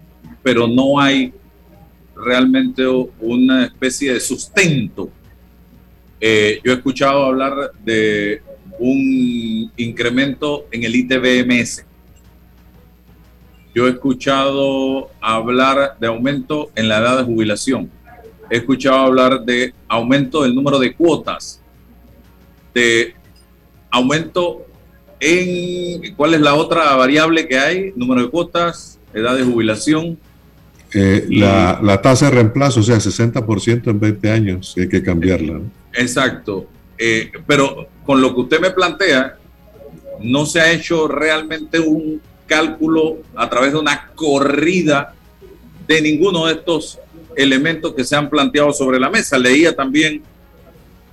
[0.42, 1.32] pero no hay
[2.14, 2.86] realmente
[3.20, 5.10] una especie de sustento.
[6.20, 8.42] Eh, yo he escuchado hablar de
[8.78, 11.84] un incremento en el ITBMS.
[13.74, 17.90] Yo he escuchado hablar de aumento en la edad de jubilación.
[18.50, 21.60] He escuchado hablar de aumento del número de cuotas,
[22.72, 23.14] de
[23.90, 24.65] aumento
[25.20, 30.18] en cuál es la otra variable que hay, número de cuotas, edad de jubilación.
[30.92, 35.60] Eh, la, tasa de reemplazo, o sea, 60% en 20 años, hay que cambiarla.
[35.94, 36.66] Exacto.
[36.98, 39.36] Eh, pero con lo que usted me plantea,
[40.20, 45.14] no se ha hecho realmente un cálculo a través de una corrida
[45.86, 46.98] de ninguno de estos
[47.36, 49.38] elementos que se han planteado sobre la mesa.
[49.38, 50.22] Leía también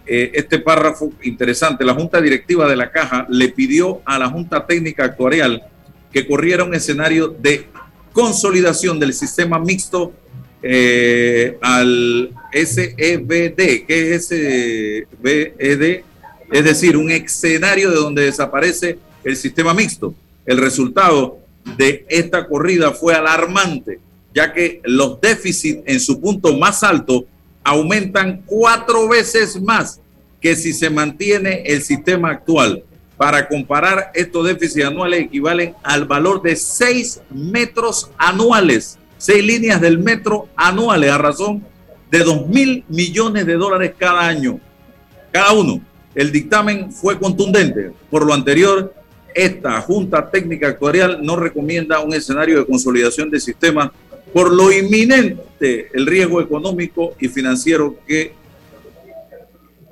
[0.06, 1.86] eh, este párrafo interesante.
[1.86, 5.64] La Junta Directiva de la Caja le pidió a la Junta Técnica Actuarial
[6.12, 7.68] que corriera un escenario de
[8.12, 10.14] consolidación del sistema mixto
[10.62, 13.86] eh, al SEBD.
[13.88, 16.04] ¿Qué es SEBD?
[16.52, 20.14] Es decir, un escenario de donde desaparece el sistema mixto.
[20.46, 21.40] El resultado
[21.78, 24.00] de esta corrida fue alarmante,
[24.34, 27.26] ya que los déficits en su punto más alto
[27.64, 30.00] aumentan cuatro veces más
[30.42, 32.84] que si se mantiene el sistema actual.
[33.18, 38.98] Para comparar, estos déficits anuales equivalen al valor de seis metros anuales.
[39.18, 41.64] seis líneas del metro anuales a razón
[42.12, 44.60] de 2 mil millones de dólares cada año,
[45.32, 45.82] cada uno.
[46.14, 47.92] El dictamen fue contundente.
[48.12, 48.94] Por lo anterior,
[49.34, 53.90] esta Junta Técnica Actuarial no recomienda un escenario de consolidación de sistemas
[54.34, 58.34] por lo inminente, el riesgo económico y financiero que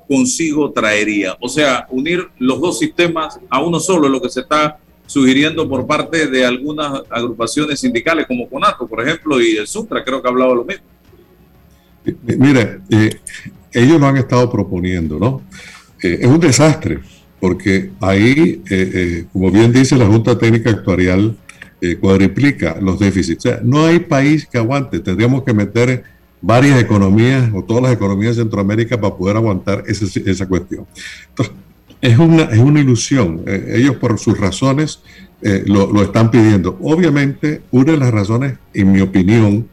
[0.08, 1.38] consigo traería.
[1.40, 5.68] O sea, unir los dos sistemas a uno solo es lo que se está sugiriendo
[5.70, 10.28] por parte de algunas agrupaciones sindicales como CONATO, por ejemplo, y el Sutra, creo que
[10.28, 10.86] ha hablado lo mismo.
[12.24, 13.20] Mire, eh,
[13.74, 15.42] ellos lo han estado proponiendo, ¿no?
[16.02, 17.00] Eh, es un desastre,
[17.40, 21.36] porque ahí, eh, como bien dice la Junta Técnica Actuarial,
[22.00, 23.46] cuadriplica los déficits.
[23.46, 26.04] O sea, no hay país que aguante, tendríamos que meter
[26.42, 30.86] varias economías o todas las economías de Centroamérica para poder aguantar esa, esa cuestión.
[31.30, 31.56] Entonces,
[32.02, 33.42] es una, es una ilusión.
[33.48, 35.02] ellos por sus razones
[35.66, 36.78] lo, lo, están pidiendo.
[36.82, 39.68] Obviamente, una de las razones, en mi opinión,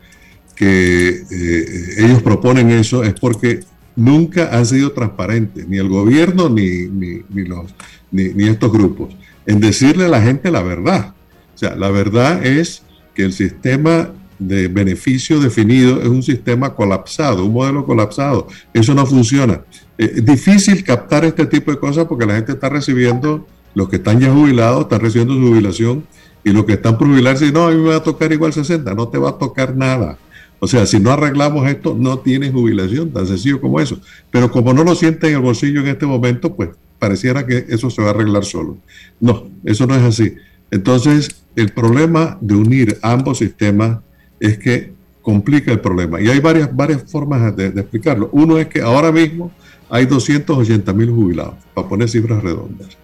[0.58, 3.60] que eh, ellos proponen eso es porque
[3.94, 7.72] nunca han sido transparentes, ni el gobierno ni, ni, los,
[8.10, 9.14] ni, estos grupos,
[9.46, 11.14] en decirle a la gente la verdad.
[11.58, 12.84] O sea, la verdad es
[13.16, 18.46] que el sistema de beneficio definido es un sistema colapsado, un modelo colapsado.
[18.72, 19.62] Eso no funciona.
[19.98, 23.44] Eh, es difícil captar este tipo de cosas porque la gente está recibiendo,
[23.74, 26.06] los que están ya jubilados están recibiendo su jubilación
[26.44, 28.94] y los que están por jubilarse, no, a mí me va a tocar igual 60,
[28.94, 30.16] no te va a tocar nada.
[30.60, 34.00] O sea, si no arreglamos esto, no tienes jubilación, tan sencillo como eso.
[34.30, 37.90] Pero como no lo siente en el bolsillo en este momento, pues pareciera que eso
[37.90, 38.78] se va a arreglar solo.
[39.18, 40.36] No, eso no es así.
[40.70, 43.98] Entonces, el problema de unir ambos sistemas
[44.40, 46.20] es que complica el problema.
[46.20, 48.30] Y hay varias, varias formas de, explicarlo.
[48.32, 49.52] Uno es que ahora mismo
[49.90, 52.96] hay 280 mil jubilados, para poner cifras redondas.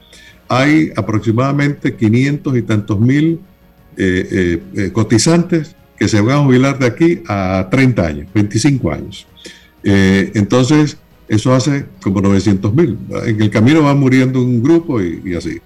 [0.48, 3.40] Hay aproximadamente 500 y tantos mil
[3.96, 8.92] eh, eh, eh, cotizantes que se van a jubilar de aquí a 30 años, 25
[8.92, 9.26] años.
[9.82, 10.96] Entonces,
[11.28, 12.98] eso hace como 900 mil.
[13.26, 15.60] En el camino va muriendo un grupo y, así.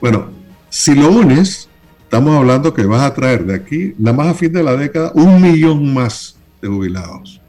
[0.00, 0.28] Bueno,
[0.68, 1.68] si lo unes,
[2.02, 5.12] estamos hablando que vas a traer de aquí, nada más a fin de la década,
[5.14, 7.40] un millón más de jubilados,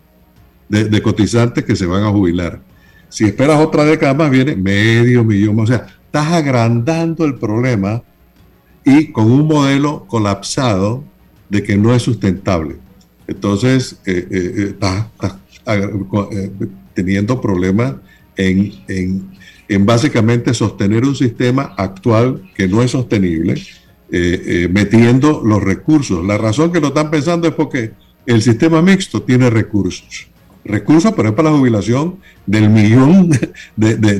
[0.69, 2.61] de, cotizantes que se van a jubilar.
[3.09, 5.63] Si esperas otra década más, viene medio millón más.
[5.63, 8.03] O sea, estás agrandando el problema
[8.83, 11.03] y con un modelo colapsado
[11.49, 12.77] de que no es sustentable.
[13.27, 15.09] Entonces, eh, eh, eh, está,
[16.93, 17.95] teniendo problemas
[18.37, 19.29] en, en,
[19.67, 23.61] en, básicamente sostener un sistema actual que no es sostenible,
[24.09, 26.25] metiendo los recursos.
[26.25, 27.91] La razón que lo están pensando es porque
[28.27, 30.27] el sistema mixto tiene recursos.
[30.63, 33.29] Recursos, pero es para la jubilación del millón
[33.75, 34.19] de, de,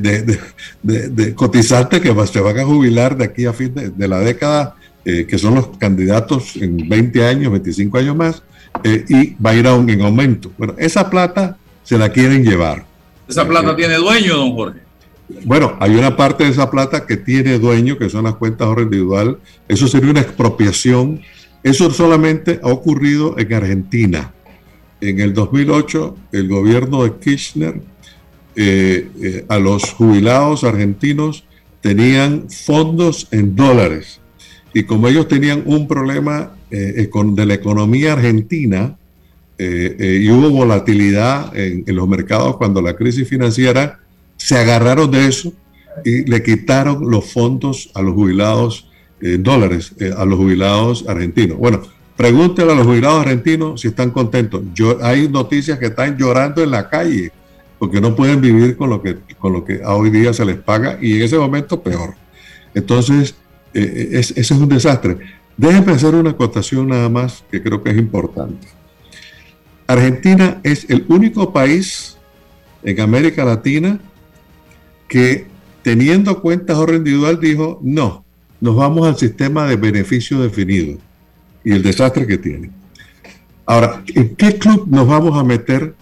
[0.82, 4.76] de, de cotizantes que se van a jubilar de aquí a fin de, la década
[5.04, 8.44] eh, que son los candidatos en 20 años, 25 años más,
[8.84, 10.52] eh, y va a ir aún en aumento.
[10.58, 12.86] Bueno, esa plata se la quieren llevar.
[13.28, 14.80] ¿Esa plata tiene dueño, don Jorge?
[15.46, 18.84] Bueno, hay una parte de esa plata que tiene dueño, que son las cuentas ahorro
[18.84, 19.40] individual.
[19.68, 21.22] Eso sería una expropiación.
[21.64, 24.34] Eso solamente ha ocurrido en Argentina.
[25.02, 27.82] En el 2008, el gobierno de Kirchner
[28.56, 31.44] eh, a los jubilados argentinos
[31.82, 34.20] tenían fondos en dólares
[34.74, 38.96] y como ellos tenían un problema eh, de la economía argentina
[39.58, 44.00] eh, eh, y hubo volatilidad en, los mercados cuando la crisis financiera,
[44.38, 45.52] se agarraron de eso
[46.06, 48.90] y le quitaron los fondos a los jubilados
[49.40, 51.58] dólares, a los jubilados argentinos.
[51.58, 51.82] Bueno,
[52.16, 54.62] pregúntele a los jubilados argentinos si están contentos.
[54.74, 57.32] Yo, hay noticias que están llorando en la calle
[57.80, 60.98] porque no pueden vivir con lo que, con lo que hoy día se les paga
[61.02, 62.16] y en ese momento peor.
[62.74, 63.36] Entonces,
[63.74, 65.18] eh, eh, ese es un desastre.
[65.56, 68.68] Déjenme hacer una acotación nada más que creo que es importante.
[69.86, 72.18] Argentina es el único país
[72.84, 74.00] en América Latina
[75.08, 75.48] que
[75.82, 78.26] teniendo cuentas ahorro individual dijo, no,
[78.60, 80.98] nos vamos al sistema de beneficio definido
[81.64, 82.72] y el desastre que tiene.
[83.66, 85.94] Ahora, ¿en qué club nos vamos a meter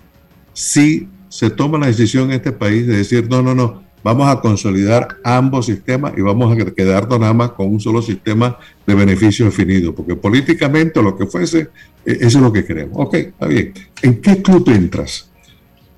[0.54, 4.40] si se toma la decisión en este país de decir, no, no, no, vamos a
[4.40, 9.46] consolidar ambos sistemas y vamos a quedarnos nada más con un solo sistema de beneficio
[9.46, 11.70] definido, porque políticamente lo que fuese,
[12.06, 12.94] e, eso es lo que queremos.
[12.94, 13.74] Ok, está bien.
[14.04, 15.30] ¿En qué club entras?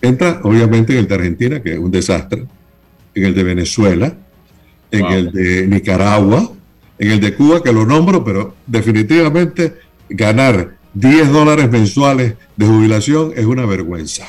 [0.02, 2.46] Entra obviamente en el de Argentina, que es un desastre,
[3.18, 4.16] en el de Venezuela,
[4.92, 6.52] en el de Nicaragua,
[7.00, 9.74] en el de Cuba, que lo nombro, pero definitivamente
[10.10, 14.28] ganar 10 dólares mensuales de jubilación es una vergüenza.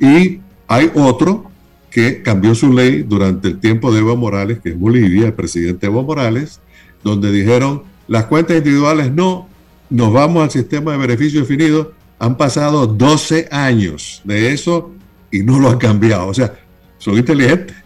[0.00, 1.50] Y hay otro
[1.90, 5.86] que cambió su ley durante el tiempo de Evo Morales, que es Bolivia, el presidente
[5.86, 6.60] Evo Morales,
[7.02, 9.48] donde dijeron las cuentas individuales no,
[9.90, 14.92] nos vamos al sistema de beneficio definido, han pasado 12 años de eso
[15.30, 16.26] y no lo han cambiado.
[16.26, 16.52] O sea,
[16.98, 17.76] son inteligentes.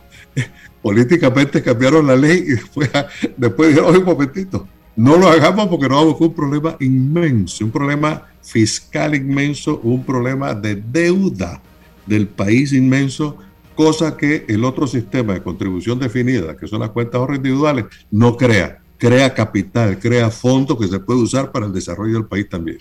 [0.83, 2.91] Políticamente cambiaron la ley y después,
[3.37, 4.67] después dijeron, un momentito,
[4.97, 10.05] no lo hagamos porque nos vamos con un problema inmenso, un problema fiscal inmenso, un
[10.05, 11.63] problema de deuda
[12.07, 13.39] del país inmenso,
[13.75, 18.37] cosa que el otro sistema de contribución definida, que son las cuentas ahorro individuales, no
[18.37, 18.79] crea.
[18.99, 22.79] Crea capital, crea fondos que se puede usar para el desarrollo del país también.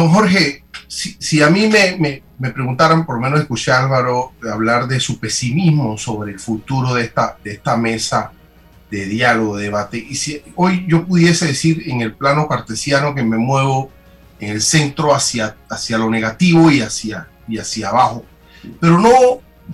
[0.00, 4.88] Don Jorge, si, a mí me, me, preguntaran, por lo menos escuché a Álvaro hablar
[4.88, 8.32] de su pesimismo sobre el futuro de esta, de esta mesa
[8.90, 13.22] de diálogo, de debate, y si hoy yo pudiese decir en el plano cartesiano que
[13.22, 13.90] me muevo
[14.38, 18.24] en el centro hacia, hacia lo negativo y hacia, y hacia abajo,
[18.80, 19.10] pero no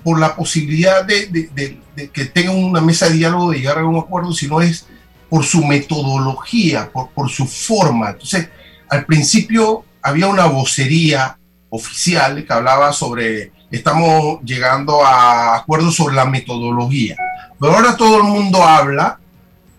[0.02, 3.86] por la posibilidad de, de, de, que tengan una mesa de diálogo, de llegar a
[3.86, 4.86] un acuerdo, sino es
[5.30, 8.10] por su metodología, por, por su forma.
[8.10, 8.48] Entonces,
[8.88, 11.36] al principio había una vocería
[11.68, 17.16] oficial que hablaba sobre, estamos llegando a acuerdos sobre la metodología,
[17.58, 19.18] pero ahora todo el mundo habla,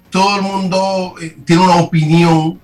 [0.10, 2.60] todo el mundo eh, tiene una opinión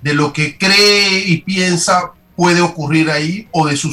[0.00, 3.88] de lo que cree y piensa puede ocurrir ahí o de su,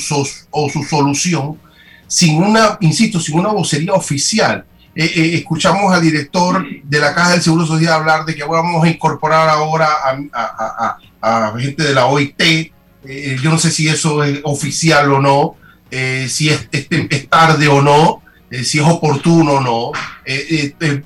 [0.52, 1.60] o su solución,
[2.06, 4.66] sin una, insisto, sin una vocería oficial.
[4.94, 8.84] Eh, eh, escuchamos al director de la Caja del Seguro Social hablar de que vamos
[8.84, 9.88] a incorporar ahora
[10.32, 12.75] a, a gente de la OIT,
[13.08, 15.56] eh, yo no sé si eso es oficial o no,
[15.92, 19.92] eh, si es, es, tarde o no, eh, si es oportuno o no.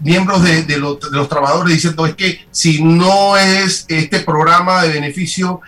[0.01, 5.61] miembros de, los, trabajadores diciendo es que si no es este programa de beneficio,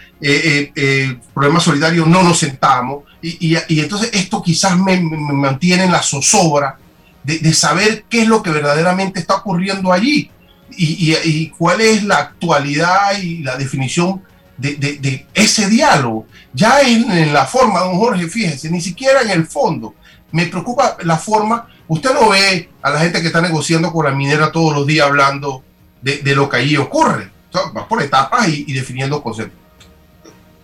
[1.33, 3.03] problema solidario, no nos sentamos.
[3.21, 6.77] Y, entonces esto quizás me, mantiene en la zozobra
[7.23, 10.31] de, saber qué es lo que verdaderamente está ocurriendo allí.
[10.77, 14.21] Y, y, cuál es la actualidad y la definición
[14.61, 16.27] de, ese diálogo.
[16.53, 19.95] Ya en, la forma, don Jorge, fíjese, ni siquiera en el fondo.
[20.31, 21.67] Me preocupa la forma.
[21.87, 25.07] Usted no ve a la gente que está negociando con la minera todos los días
[25.07, 25.63] hablando
[26.01, 27.29] de, lo que allí ocurre.
[27.75, 29.59] va por etapas y, definiendo conceptos.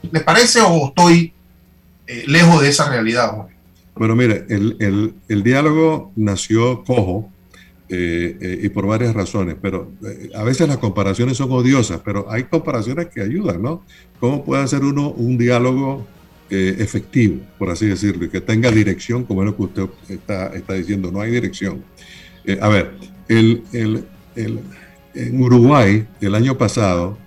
[0.10, 1.34] ¿Le parece o estoy
[2.06, 3.56] eh, lejos de esa realidad, Jorge?
[3.95, 7.30] Bueno, mire, el, el diálogo nació cojo
[7.90, 12.30] eh, eh, y por varias razones, pero eh, a veces las comparaciones son odiosas, pero
[12.30, 13.86] hay comparaciones que ayudan, ¿no?
[14.20, 16.06] ¿Cómo puede hacer uno un diálogo
[16.50, 20.74] efectivo, por así decirlo, y que tenga dirección, como es lo que usted está, está
[20.74, 21.84] diciendo, no hay dirección?
[22.62, 22.94] a ver,
[23.28, 24.60] el, el, el,
[25.14, 27.18] en Uruguay, el año pasado,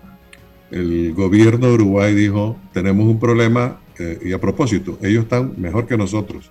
[0.70, 3.78] el gobierno de Uruguay dijo, tenemos un problema,
[4.24, 6.50] y a propósito, ellos están mejor que nosotros,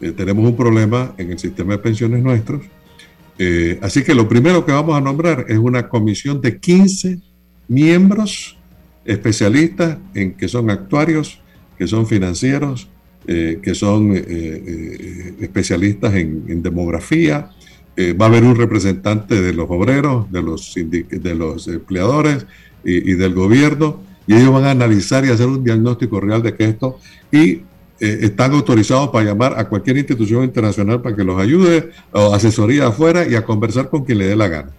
[0.00, 2.62] tenemos un problema en el sistema de pensiones nuestros,
[3.38, 7.20] eh, así que lo primero que vamos a nombrar es una comisión de 15
[7.68, 8.58] miembros
[9.04, 11.40] especialistas en que son actuarios,
[11.78, 12.88] que son financieros,
[13.26, 17.50] eh, que son eh, especialistas en, demografía.
[18.20, 20.76] va a haber un representante de los obreros, de los,
[21.68, 22.46] empleadores
[22.84, 26.54] y, y, del gobierno, y ellos van a analizar y hacer un diagnóstico real de
[26.54, 26.98] que esto,
[27.32, 27.62] y
[28.00, 32.86] eh, están autorizados para llamar a cualquier institución internacional para que los ayude, o asesoría
[32.86, 34.70] afuera y a conversar con quien le dé la gana.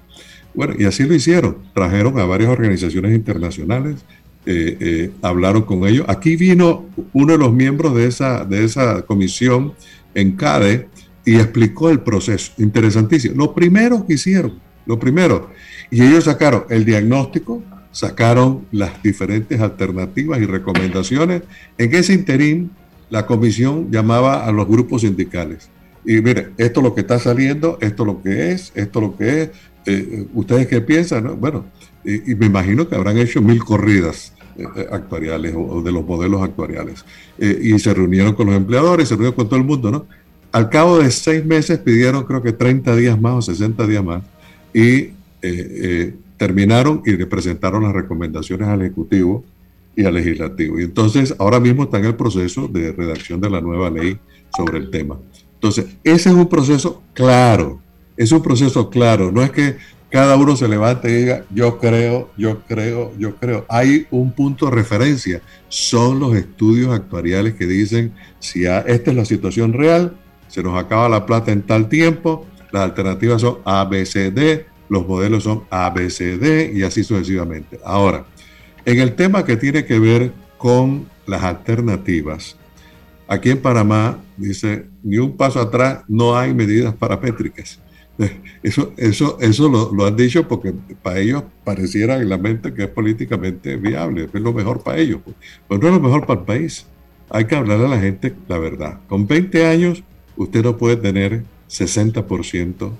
[0.53, 1.57] Bueno, y así lo hicieron.
[1.73, 4.05] Trajeron a varias organizaciones internacionales,
[4.45, 6.05] eh, eh, hablaron con ellos.
[6.07, 9.73] Aquí vino uno de los miembros de esa, de esa comisión
[10.15, 10.87] en CADE
[11.25, 12.53] y explicó el proceso.
[12.57, 13.35] Interesantísimo.
[13.35, 15.51] Lo primero que hicieron, lo primero,
[15.91, 17.61] y ellos sacaron el diagnóstico,
[17.91, 21.43] sacaron las diferentes alternativas y recomendaciones.
[21.77, 22.71] En ese interín
[23.09, 25.69] la comisión llamaba a los grupos sindicales.
[26.05, 29.05] Y mire, esto es lo que está saliendo, esto es lo que es, esto es
[29.05, 29.49] lo que es.
[29.85, 31.39] Eh, ¿Ustedes qué piensan?
[31.39, 31.65] Bueno,
[32.03, 36.41] y, me imagino que habrán hecho mil corridas eh, eh, actuariales o, de los modelos
[36.41, 37.05] actuariales.
[37.37, 40.05] y se reunieron con los empleadores, se reunieron con todo el mundo, ¿no?
[40.51, 44.23] Al cabo de seis meses pidieron creo que 30 días más o 60 días más
[44.73, 45.11] y
[46.37, 49.45] terminaron y le presentaron las recomendaciones al Ejecutivo
[49.95, 50.79] y al legislativo.
[50.79, 54.17] Y entonces ahora mismo está en el proceso de redacción de la nueva ley
[54.55, 55.17] sobre el tema.
[55.55, 57.81] Entonces, ese es un proceso claro,
[58.15, 59.75] es un proceso claro, no es que
[60.09, 63.65] cada uno se levante y diga, yo creo, yo creo, yo creo.
[63.69, 69.25] Hay un punto de referencia, son los estudios actuariales que dicen, si esta es la
[69.25, 70.17] situación real,
[70.47, 74.65] se nos acaba la plata en tal tiempo, las alternativas son A, B, C, D,
[74.89, 77.79] los modelos son A, B, C, D y así sucesivamente.
[77.83, 78.25] Ahora,
[78.89, 82.57] en el tema que tiene que ver con las alternativas,
[83.27, 87.79] aquí en Panamá dice, ni un paso atrás, no hay medidas paramétricas.
[88.63, 92.89] Eso, eso, eso lo, han dicho porque para ellos pareciera en la mente que es
[92.89, 95.21] políticamente viable, es lo mejor para ellos.
[95.69, 96.85] Pues no es lo mejor para el país.
[97.29, 98.99] Hay que hablarle a la gente la verdad.
[99.07, 100.03] Con 20 años
[100.35, 102.91] usted no puede tener 60%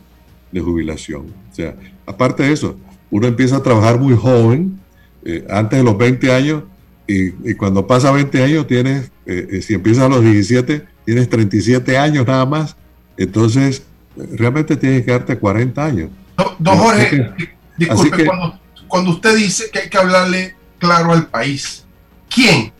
[0.54, 1.26] de jubilación.
[1.52, 1.76] O sea,
[2.06, 2.78] aparte de eso,
[3.12, 4.80] uno empieza a trabajar muy joven,
[5.26, 6.64] eh, antes de los 20 años,
[7.08, 11.98] y, cuando pasa 20 años, tienes, eh, eh, si empiezas a los 17, tienes 37
[11.98, 12.76] años nada más.
[13.18, 13.84] Entonces,
[14.16, 16.12] realmente tienes que darte 40 años.
[16.60, 17.32] Don, Jorge,
[17.78, 21.84] disculpe, cuando, cuando, usted dice que hay que hablarle claro al país,
[22.30, 22.72] ¿quién?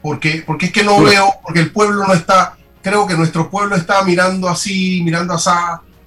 [0.00, 3.74] Porque, porque es que no veo, porque el pueblo no está, creo que nuestro pueblo
[3.74, 5.50] está mirando así, mirando así.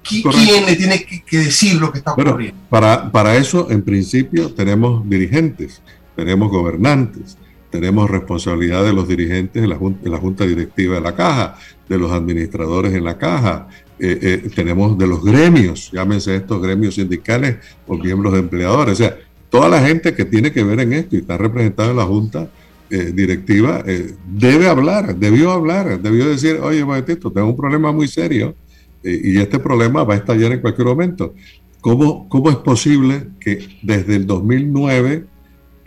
[0.08, 2.58] ¿Quién le tiene que, decir lo que está ocurriendo?
[2.70, 5.82] para, para eso, en principio, tenemos dirigentes,
[6.16, 7.36] tenemos gobernantes,
[7.70, 11.98] tenemos responsabilidad de los dirigentes en la, junta, la junta directiva de la caja, de
[11.98, 17.56] los administradores en la caja, eh, eh, tenemos de los gremios, llámense estos gremios sindicales
[17.86, 19.18] o miembros de empleadores, o sea,
[19.50, 22.48] toda la gente que tiene que ver en esto y está representada en la junta
[22.90, 23.82] eh, directiva
[24.26, 28.54] debe hablar, debió hablar, debió decir, oye, momentito, tengo un problema muy serio
[29.02, 31.34] y este problema va a estallar en cualquier momento.
[31.80, 35.24] ¿Cómo, ¿Cómo es posible que desde el 2009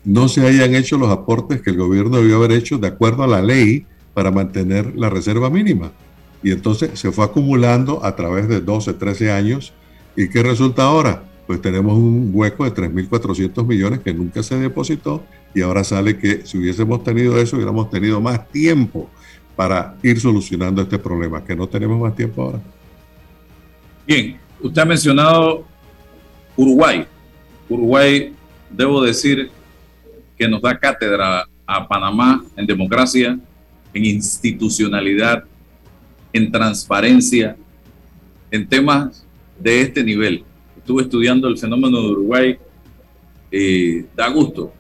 [0.06, 3.28] no se hayan hecho los aportes que el gobierno debió haber hecho de acuerdo a
[3.28, 5.92] la ley para mantener la reserva mínima?
[6.44, 9.74] Y entonces se fue acumulando a través de 12, 13 años.
[10.16, 11.24] ¿Y qué resulta ahora?
[11.46, 16.46] Pues tenemos un hueco de 3.400 millones que nunca se depositó y ahora sale que
[16.46, 19.10] si hubiésemos tenido eso, hubiéramos tenido más tiempo
[19.56, 22.62] para ir solucionando este problema, que no tenemos más tiempo ahora.
[24.06, 25.66] Bien, usted ha mencionado
[26.56, 27.06] Uruguay.
[27.70, 28.34] Uruguay,
[28.70, 29.50] debo decir
[30.38, 33.40] que nos da cátedra a Panamá en democracia,
[33.94, 35.44] en institucionalidad,
[36.34, 37.56] en transparencia,
[38.50, 39.26] en temas
[39.60, 40.44] de este nivel.
[40.78, 42.58] Estuve estudiando el fenómeno de Uruguay
[43.52, 44.74] y da gusto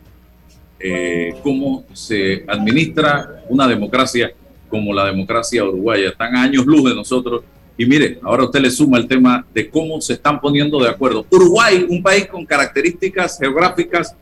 [0.80, 4.34] eh, cómo se administra una democracia
[4.68, 6.10] como la democracia uruguaya.
[6.10, 7.44] Están años luz de nosotros.
[7.78, 11.26] Y mire, ahora usted le suma el tema de cómo se están poniendo de acuerdo.
[11.30, 14.16] Uruguay, un país con características geográficas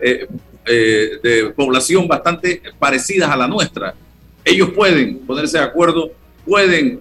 [0.00, 0.26] eh,
[0.66, 3.94] eh, de población bastante parecidas a la nuestra.
[4.44, 6.10] Ellos pueden ponerse de acuerdo
[6.44, 7.00] pueden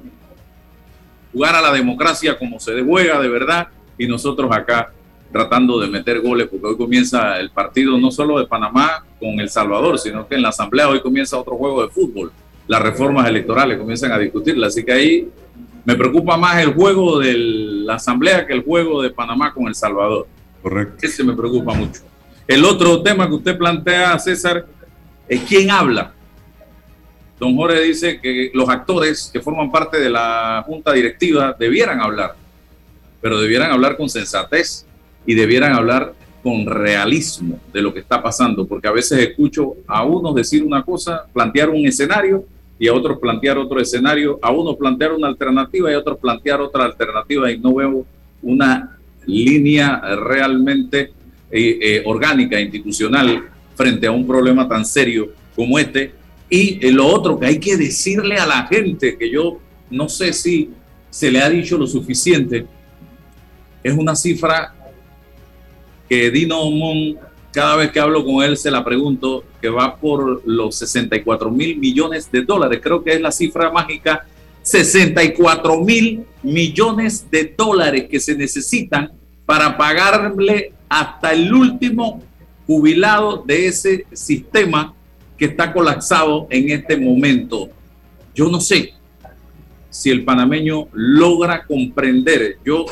[1.32, 4.92] jugar a la democracia como se juega de verdad y nosotros acá
[5.32, 9.50] tratando de meter goles porque hoy comienza el partido no solo de Panamá con El
[9.50, 12.32] Salvador, sino que en la Asamblea hoy comienza otro juego de fútbol.
[12.68, 15.30] Las reformas electorales comienzan a discutirla, así que ahí
[15.86, 19.76] me preocupa más el juego de la Asamblea que el juego de Panamá con El
[19.76, 20.28] Salvador.
[20.62, 21.06] Correcto.
[21.06, 22.02] Ese me preocupa mucho.
[22.48, 24.66] El otro tema que usted plantea, César,
[25.28, 26.14] es quién habla
[27.44, 32.36] Don Jorge dice que los actores que forman parte de la junta directiva debieran hablar,
[33.22, 34.86] pero debieran hablar con sensatez
[35.26, 40.06] y debieran hablar con realismo de lo que está pasando, porque a veces escucho a
[40.06, 42.46] unos decir una cosa, plantear un escenario
[42.84, 46.60] y a otros plantear otro escenario, a unos plantear una alternativa y a otros plantear
[46.60, 48.06] otra alternativa y no veo
[48.42, 51.14] una línea realmente
[51.50, 56.12] eh, eh, orgánica, institucional, frente a un problema tan serio como este.
[56.50, 59.60] Y lo otro que hay que decirle a la gente, que yo
[59.90, 60.72] no sé si
[61.10, 62.66] se le ha dicho lo suficiente,
[63.82, 64.76] es una cifra
[66.10, 67.16] que Dino Mon,
[67.54, 71.78] cada vez que hablo con él, se la pregunto, que va por los 64 mil
[71.78, 72.80] millones de dólares.
[72.82, 74.26] Creo que es la cifra mágica.
[74.64, 79.12] 64 mil millones de dólares que se necesitan
[79.46, 82.24] para pagarle hasta el último
[82.66, 84.94] jubilado de ese sistema
[85.38, 87.70] que está colapsado en este momento.
[88.34, 88.94] Yo no sé
[89.90, 92.86] si el panameño logra comprender, yo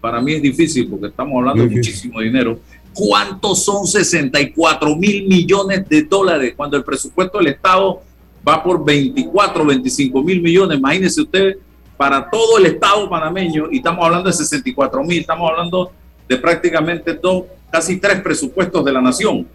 [0.00, 2.60] para mí es difícil porque estamos hablando de muchísimo dinero,
[2.98, 8.02] ¿cuántos son 64 mil millones de dólares cuando el presupuesto del Estado
[8.46, 10.78] va por 24, 25 mil millones?
[10.78, 11.56] Imagínese usted
[11.96, 15.92] para todo el Estado panameño y estamos hablando de 64 mil, estamos hablando
[16.28, 19.46] de prácticamente dos, casi tres presupuestos de la nación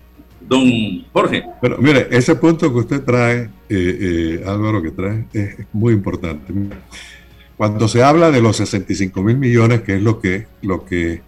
[0.47, 1.43] don Jorge.
[1.61, 6.53] Pero mire, ese punto que usted trae, eh, eh, Álvaro, que trae, es muy importante.
[7.57, 11.21] Cuando se habla de los 65 mil millones, que es lo que, lo que,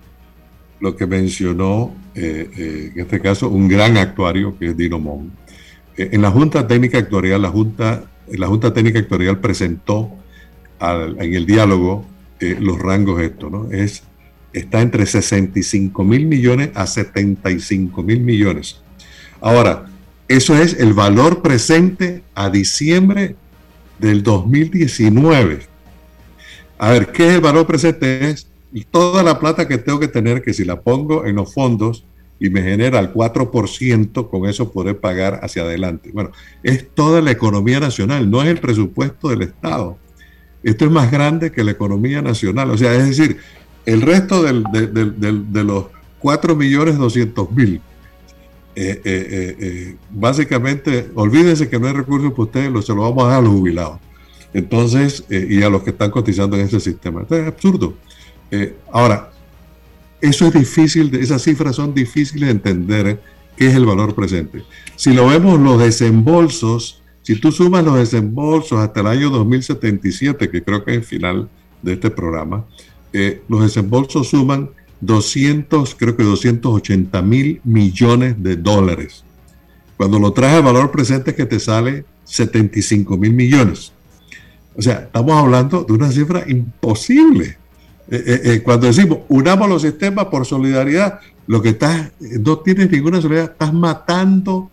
[0.80, 5.32] lo que mencionó, eh, en este caso, un gran actuario que es Dino Mon.
[5.98, 10.12] en la Junta Técnica Actuarial, la Junta, la Junta Técnica Actuarial presentó
[10.82, 12.06] en el diálogo
[12.60, 13.72] los rangos estos, ¿no?
[13.72, 14.04] Es,
[14.52, 18.82] está entre 65 mil millones a 75 mil millones.
[19.42, 19.86] Ahora,
[20.28, 23.36] eso es el valor presente a diciembre
[24.00, 25.60] del 2019.
[26.78, 28.30] A ver, ¿qué es el valor presente?
[28.30, 28.48] Es
[28.84, 32.06] toda la plata que tengo que tener, que si la pongo en los fondos
[32.40, 36.12] y me genera el 4%, con eso podré pagar hacia adelante.
[36.14, 36.32] Bueno,
[36.64, 39.98] es toda la economía nacional, no es el presupuesto del Estado.
[40.64, 42.72] Esto es más grande que la economía nacional.
[42.72, 43.38] O sea, es decir,
[43.86, 45.86] el resto de los
[46.22, 47.82] 4.200.000,
[48.78, 53.28] eh, eh, eh, básicamente, olvídense que no hay recursos para ustedes, se lo vamos a
[53.28, 54.00] dar a los jubilados.
[54.54, 57.22] Entonces, y a los que están cotizando en ese sistema.
[57.22, 57.94] Entonces, es absurdo.
[58.92, 59.32] Ahora,
[60.22, 63.22] eso es difícil, esas cifras son difíciles de entender
[63.58, 64.64] qué es el valor presente.
[64.96, 70.64] Si lo vemos los desembolsos, si tú sumas los desembolsos hasta el año 2077, que
[70.64, 71.50] creo que es el final
[71.82, 72.66] de este programa,
[73.48, 74.70] los desembolsos suman
[75.02, 79.24] 200, creo que 280 mil millones de dólares.
[79.98, 83.92] Cuando lo traes al valor presente que te sale 75 mil millones.
[84.76, 87.58] O sea, estamos hablando de una cifra imposible.
[88.10, 92.92] Eh, eh, eh, cuando decimos unamos los sistemas por solidaridad, lo que estás, no tienes
[92.92, 94.70] ninguna solidaridad, estás matando,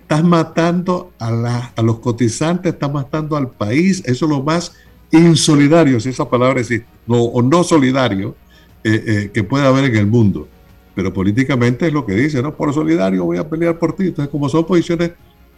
[0.00, 4.02] estás matando a, los cotizantes, estás matando al país.
[4.06, 4.72] Eso es lo más
[5.10, 8.34] insolidario, si esa palabra existe, o no solidario,
[8.82, 10.48] que puede haber en el mundo.
[10.94, 12.56] Pero políticamente es lo que dice, ¿no?
[12.56, 14.04] Por solidario voy a pelear por ti.
[14.04, 15.12] Entonces, como son posiciones,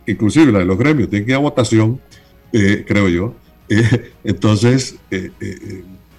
[0.06, 2.00] inclusive la de los gremios, tienen que ir a votación,
[2.50, 3.34] creo yo.
[4.24, 4.96] entonces,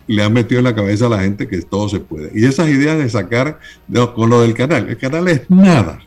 [0.09, 2.31] le han metido en la cabeza a la gente que todo se puede.
[2.33, 3.59] Y esas ideas de sacar,
[4.15, 5.99] con lo del canal, el canal es nada.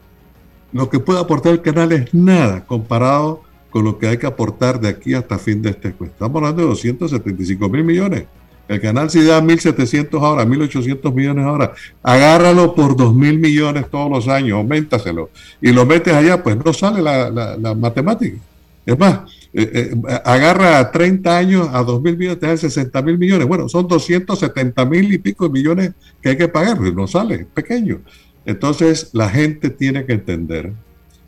[0.72, 4.80] Lo que puede aportar el canal es nada comparado con lo que hay que aportar
[4.80, 6.14] de aquí hasta fin de este cuesta.
[6.14, 8.24] Estamos hablando de 275 mil millones.
[8.66, 11.72] El canal si da 1.700 ahora, 1.800 millones ahora.
[12.02, 15.30] Agárralo por 2.000 millones todos los años, aumentaselo.
[15.60, 18.36] Y lo metes allá, pues no sale la, matemática.
[18.84, 23.46] Es más, eh, eh, agarra 30 años a 2.000 millones, te da 60 mil millones.
[23.46, 26.80] Bueno, son 270 mil y pico de millones que hay que pagar.
[26.80, 28.00] No sale, es pequeño.
[28.44, 30.72] Entonces, la gente tiene que entender,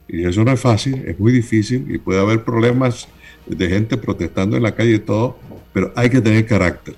[0.09, 3.07] y eso no es fácil, es muy difícil, y puede haber problemas
[3.47, 5.39] de gente protestando en la calle y todo,
[5.73, 6.97] pero hay que tener carácter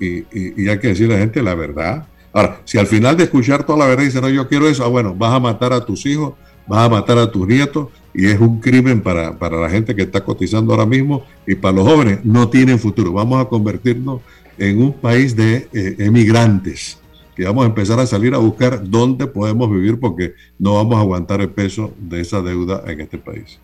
[0.00, 2.06] y, hay que decirle a la gente la verdad.
[2.32, 4.88] Ahora, si al final de escuchar toda la verdad dice, no, yo quiero eso, ah,
[4.88, 6.34] bueno, vas a matar a tus hijos,
[6.66, 10.24] vas a matar a tus nietos y es un crimen para, la gente que está
[10.24, 13.12] cotizando ahora mismo y para los jóvenes, no tienen futuro.
[13.12, 14.22] Vamos a convertirnos
[14.58, 16.98] en un país de eh, emigrantes,
[17.34, 21.00] que vamos a empezar a salir a buscar dónde podemos vivir porque no vamos a
[21.00, 23.58] aguantar el peso de esa deuda en este país.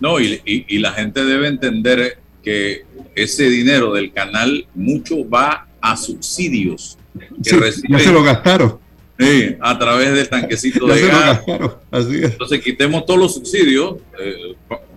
[0.00, 5.96] No, y, y la gente debe entender que ese dinero del canal mucho va a
[5.96, 6.98] subsidios
[7.42, 8.78] que Ya se lo gastaron.
[9.60, 11.40] A través del tanquecito de gas.
[11.92, 14.54] Entonces quitemos todos los subsidios, eh,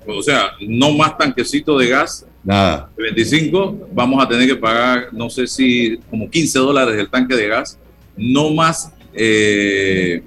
[0.07, 2.25] o sea, no más tanquecito de gas.
[2.43, 2.89] Nada.
[2.97, 7.47] 25, vamos a tener que pagar, no sé si como 15 dólares el tanque de
[7.47, 7.79] gas.
[8.17, 10.23] No más eh,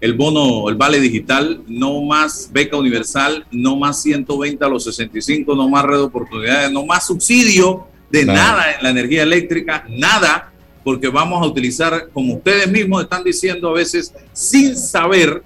[0.00, 5.54] el bono, el vale digital, no más beca universal, no más 120 a los 65,
[5.54, 8.72] no más red de oportunidades, no más subsidio de nada.
[8.72, 10.49] en la energía eléctrica, nada,
[10.84, 15.42] porque vamos a utilizar, como ustedes mismos están diciendo a veces, sin saber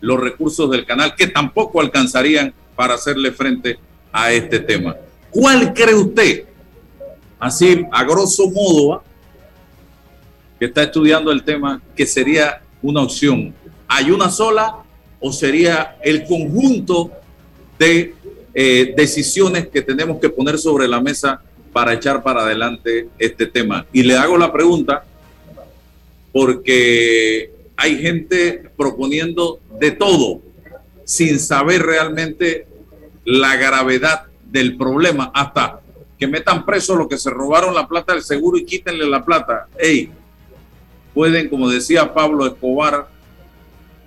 [0.00, 3.78] los recursos del canal, que tampoco alcanzarían para hacerle frente
[4.12, 4.96] a este tema.
[5.30, 6.44] ¿Cuál cree usted?
[7.38, 9.02] Así, a grosso modo,
[10.58, 13.54] que está estudiando el tema, que sería una opción.
[13.88, 14.76] ¿Hay una sola
[15.20, 17.10] o sería el conjunto
[17.78, 18.14] de
[18.54, 21.42] eh, decisiones que tenemos que poner sobre la mesa
[21.76, 23.84] para echar para adelante este tema?
[23.92, 25.04] Y le hago la pregunta
[26.32, 30.40] porque hay gente proponiendo de todo
[31.04, 32.66] sin saber realmente
[33.26, 35.80] la gravedad del problema, hasta
[36.18, 39.68] que metan preso los que se robaron la plata del seguro y quítenle la plata.
[39.78, 40.08] Ey,
[41.12, 43.06] pueden, como decía Pablo Escobar,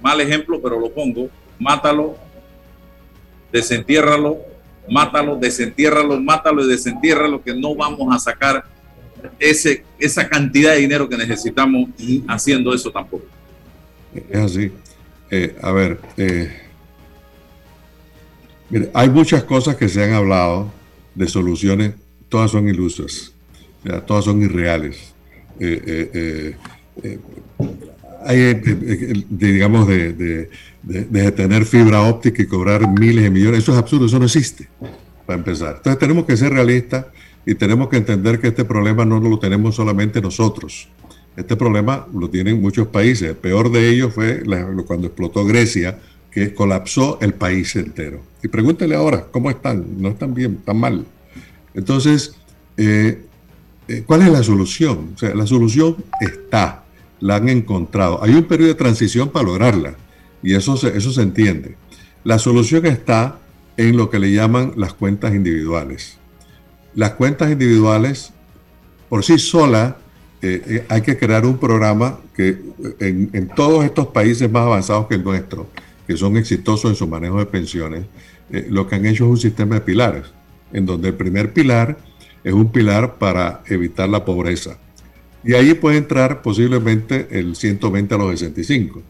[0.02, 2.18] mal ejemplo, pero lo pongo, mátalo,
[3.52, 4.49] desentiérralo,
[4.90, 8.66] mátalo, desentiérralo, mátalo y desentiérralo, que no vamos a sacar
[9.40, 11.90] ese, esa cantidad de dinero que necesitamos
[12.28, 13.26] haciendo eso tampoco.
[14.30, 14.72] Es así.
[15.32, 16.52] Eh, a ver, eh,
[18.94, 20.72] hay muchas cosas que se han hablado
[21.16, 21.94] de soluciones,
[22.30, 23.34] todas son ilusas,
[24.08, 25.14] todas son irreales.
[25.60, 26.56] Eh,
[28.28, 30.50] eh, eh, eh, digamos, de,
[31.32, 33.60] tener fibra óptica y cobrar miles de millones.
[33.60, 34.68] Eso es absurdo, eso no existe,
[35.26, 35.76] para empezar.
[35.78, 37.06] Entonces tenemos que ser realistas
[37.46, 40.90] y tenemos que entender que este problema no lo tenemos solamente nosotros.
[41.36, 43.30] Este problema lo tienen muchos países.
[43.30, 44.44] El peor de ellos fue
[44.86, 45.98] cuando explotó Grecia,
[46.32, 48.22] que colapsó el país entero.
[48.44, 49.86] Y pregúntele ahora, ¿cómo están?
[49.98, 51.06] No están bien, están mal.
[51.74, 52.36] Entonces,
[52.78, 53.24] eh,
[54.06, 55.12] ¿cuál es la solución?
[55.16, 56.84] O sea, la solución está,
[57.20, 58.24] la han encontrado.
[58.24, 59.96] Hay un periodo de transición para lograrla
[60.42, 61.76] y eso se, eso se entiende.
[62.24, 63.40] La solución está
[63.78, 66.18] en lo que le llaman las cuentas individuales.
[66.96, 68.34] Las cuentas individuales,
[69.08, 69.96] por sí solas,
[70.42, 72.58] eh, eh, hay que crear un programa que
[73.00, 75.70] en, todos estos países más avanzados que el nuestro,
[76.08, 78.06] que son exitosos en su manejo de pensiones,
[78.70, 80.24] lo que han hecho es un sistema de pilares,
[80.74, 81.98] en donde el primer pilar
[82.44, 84.78] es un pilar para evitar la pobreza.
[85.44, 89.02] Y ahí puede entrar posiblemente el 120 a los 65.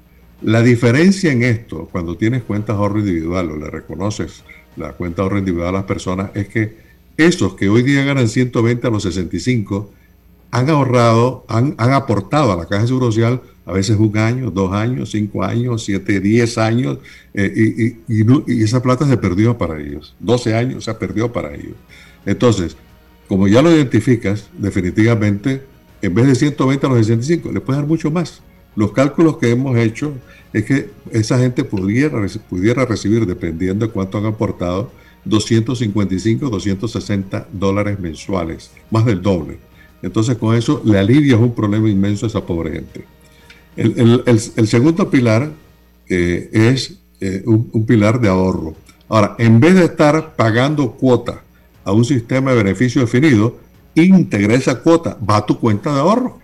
[0.41, 4.43] La diferencia en esto, cuando tienes cuentas ahorro individual o le reconoces
[4.77, 6.77] la cuenta ahorro individual a las personas, es que
[7.17, 9.91] esos que hoy día ganan 120 a los 65
[10.51, 15.11] han ahorrado, han, aportado a la Caja Seguro Social a veces un año, dos años,
[15.11, 16.97] cinco años, siete, diez años,
[17.33, 20.15] eh, y, y, esa plata se perdió para ellos.
[20.19, 21.75] 12 años se perdió para ellos.
[22.25, 22.77] Entonces,
[23.27, 25.61] como ya lo identificas, definitivamente,
[26.01, 28.41] en vez de 120 a los 65, le puedes dar mucho más.
[28.75, 30.13] Los cálculos que hemos hecho
[30.53, 34.91] es que esa gente pudiera, pudiera recibir, dependiendo de cuánto han aportado,
[35.25, 39.57] 255, 260 dólares mensuales, más del doble.
[40.01, 43.05] Entonces con eso le alivias un problema inmenso a esa pobre gente.
[43.75, 45.51] El, segundo pilar
[46.07, 48.75] eh, es eh, un, un, pilar de ahorro.
[49.07, 51.43] Ahora, en vez de estar pagando cuota
[51.83, 53.57] a un sistema de beneficio definido,
[53.95, 56.39] integra esa cuota, va a tu cuenta de ahorro.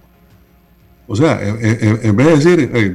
[1.08, 2.94] O sea, en, vez de decir,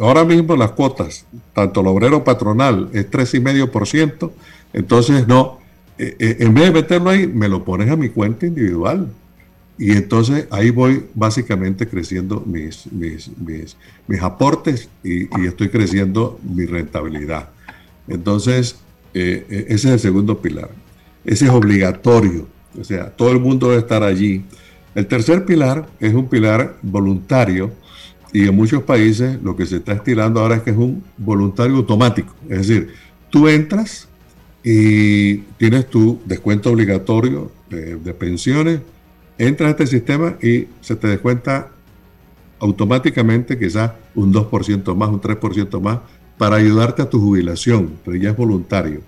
[0.00, 4.30] ahora mismo las cuotas, tanto el obrero patronal es 3,5%,
[4.72, 5.58] entonces no,
[5.96, 9.08] eh, eh, en vez de meterlo ahí, me lo pones a mi cuenta individual.
[9.78, 17.48] Y entonces ahí voy básicamente creciendo mis, mis, mis, aportes y, estoy creciendo mi rentabilidad.
[18.06, 18.76] Entonces,
[19.14, 20.70] eh, ese es el segundo pilar.
[21.24, 22.46] Ese es obligatorio.
[22.80, 24.44] O sea, todo el mundo debe estar allí.
[24.94, 27.72] El tercer pilar es un pilar voluntario
[28.32, 31.76] y en muchos países lo que se está estirando ahora es que es un voluntario
[31.76, 32.34] automático.
[32.48, 32.94] Es decir,
[33.30, 34.08] tú entras
[34.64, 38.80] y tienes tu descuento obligatorio de, pensiones,
[39.38, 41.70] entras a este sistema y se te descuenta
[42.58, 45.98] automáticamente quizás un 2% más, un 3% más
[46.38, 49.00] para ayudarte a tu jubilación, pero ya es voluntario.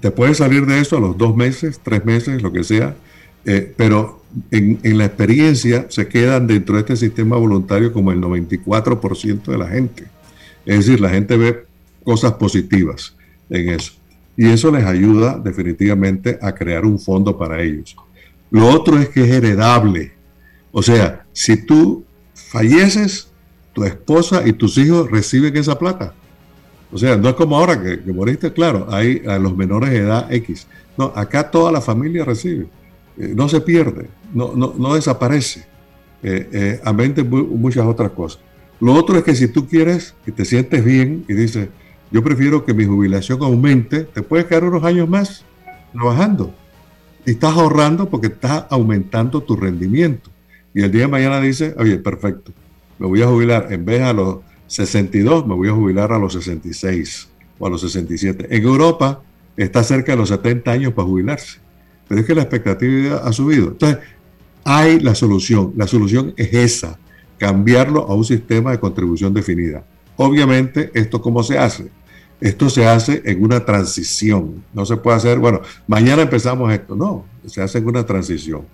[0.00, 2.96] Te puedes salir de eso a los dos meses, tres meses, lo que sea,
[3.44, 9.44] eh, pero en, la experiencia se quedan dentro de este sistema voluntario como el 94%
[9.44, 10.04] de la gente.
[10.66, 11.64] Es decir, la gente ve
[12.04, 13.16] cosas positivas
[13.50, 13.92] en eso.
[14.36, 17.96] Y eso les ayuda definitivamente a crear un fondo para ellos.
[18.50, 20.12] Lo otro es que es heredable.
[20.70, 23.28] O sea, si tú falleces,
[23.72, 26.14] tu esposa y tus hijos reciben esa plata.
[26.90, 30.32] O sea, no es como ahora que, moriste, claro, hay a los menores de edad
[30.32, 30.66] X.
[30.96, 32.66] No, acá toda la familia recibe.
[33.18, 35.66] Eh, no se pierde, no, no, no desaparece.
[36.20, 38.40] Eh, eh, a muchas otras cosas.
[38.80, 41.68] Lo otro es que si tú quieres y te sientes bien y dices,
[42.10, 45.44] yo prefiero que mi jubilación aumente, te puedes quedar unos años más
[45.92, 46.52] trabajando.
[47.24, 50.30] Y estás ahorrando porque estás aumentando tu rendimiento.
[50.74, 52.52] Y el día de mañana dices, oye, perfecto,
[52.98, 54.38] me voy a jubilar en vez a los
[54.68, 58.46] 62, me voy a jubilar a los 66 o a los 67.
[58.50, 59.22] En Europa
[59.56, 61.58] está cerca de los 70 años para jubilarse,
[62.06, 63.68] pero es que la expectativa ha subido.
[63.68, 63.98] Entonces,
[64.64, 65.72] hay la solución.
[65.76, 66.98] La solución es esa,
[67.38, 69.84] cambiarlo a un sistema de contribución definida.
[70.16, 71.90] Obviamente, ¿esto cómo se hace?
[72.40, 74.62] Esto se hace en una transición.
[74.72, 76.94] No se puede hacer, bueno, mañana empezamos esto.
[76.94, 78.66] No, se hace en una transición.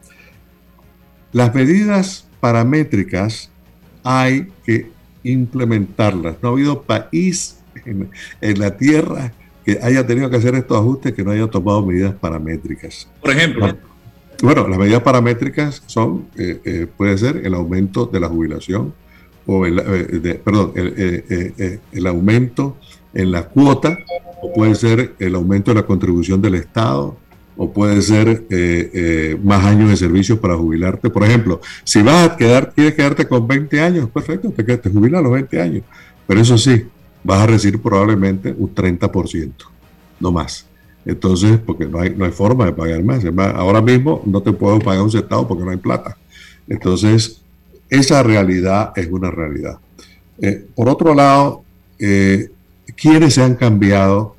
[1.32, 3.50] Las medidas paramétricas
[4.02, 4.93] hay que
[5.24, 6.36] implementarlas.
[6.42, 9.32] No ha habido país en, la tierra
[9.64, 13.08] que haya tenido que hacer estos ajustes que no haya tomado medidas paramétricas.
[13.20, 13.76] Por ejemplo.
[14.42, 18.92] Bueno, las medidas paramétricas son, eh, eh, puede ser el aumento de la jubilación,
[19.46, 22.76] o el, eh, perdón, el, el, aumento
[23.14, 23.98] en la cuota,
[24.42, 27.16] o puede ser el aumento de la contribución del Estado,
[27.56, 31.10] o puede ser eh, eh, más años de servicio para jubilarte.
[31.10, 35.20] Por ejemplo, si vas a quedar, quieres quedarte con 20 años, perfecto, te, te jubilas
[35.20, 35.84] a los 20 años.
[36.26, 36.84] Pero eso sí,
[37.22, 39.52] vas a recibir probablemente un 30%,
[40.20, 40.66] no más.
[41.04, 43.24] Entonces, porque no hay, no hay forma de pagar más.
[43.54, 46.16] Ahora mismo no te puedo pagar un centavo porque no hay plata.
[46.66, 47.42] Entonces,
[47.90, 49.78] esa realidad es una realidad.
[50.40, 51.62] Eh, por otro lado,
[52.96, 54.33] ¿quiénes se han cambiado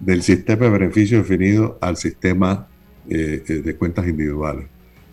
[0.00, 2.66] del sistema de beneficio definido al sistema
[3.08, 4.66] eh, eh, de cuentas individuales.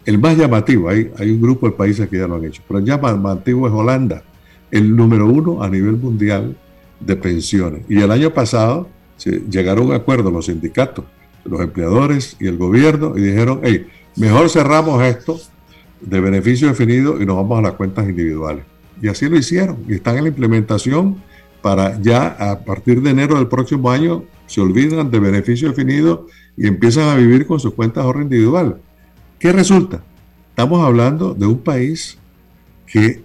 [0.06, 2.80] El más llamativo, hay, hay un grupo de países que ya lo han hecho, pero
[2.80, 4.24] el llamativo es Holanda,
[4.70, 6.56] el número uno a nivel mundial
[7.00, 7.82] de pensiones.
[7.90, 8.88] Y el año pasado
[9.50, 11.06] llegaron a un acuerdo los sindicatos,
[11.44, 15.40] los empleadores y el gobierno y dijeron, hey, mejor cerramos esto
[16.02, 18.66] de beneficio definido y nos vamos a las cuentas individuales.
[19.02, 21.22] Y así lo hicieron y están en la implementación
[21.62, 26.28] para ya a partir de enero del próximo año se olvidan de beneficio definido
[26.58, 28.82] y empiezan a vivir con sus cuentas de ahorro individual.
[29.40, 30.04] ¿Qué resulta?
[30.50, 32.18] Estamos hablando de un país
[32.88, 33.24] que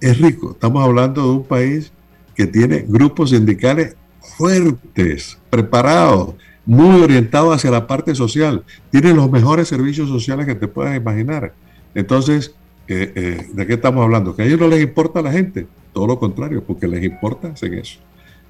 [0.00, 1.92] es rico, estamos hablando de un país
[2.34, 6.34] que tiene grupos sindicales fuertes, preparados,
[6.64, 11.54] muy orientados hacia la parte social, tiene los mejores servicios sociales que te puedas imaginar.
[11.94, 12.54] Entonces,
[12.88, 14.34] eh, eh, ¿de qué estamos hablando?
[14.34, 17.48] Que a ellos no les importa a la gente, todo lo contrario, porque les importa
[17.48, 18.00] hacer eso.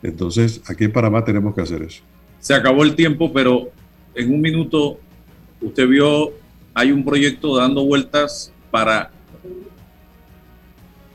[0.07, 2.03] Entonces, aquí en Panamá tenemos que hacer eso.
[2.39, 3.71] Se acabó el tiempo, pero
[4.15, 5.01] en un minuto
[5.61, 6.33] usted vio,
[6.75, 9.11] hay un proyecto dando vueltas para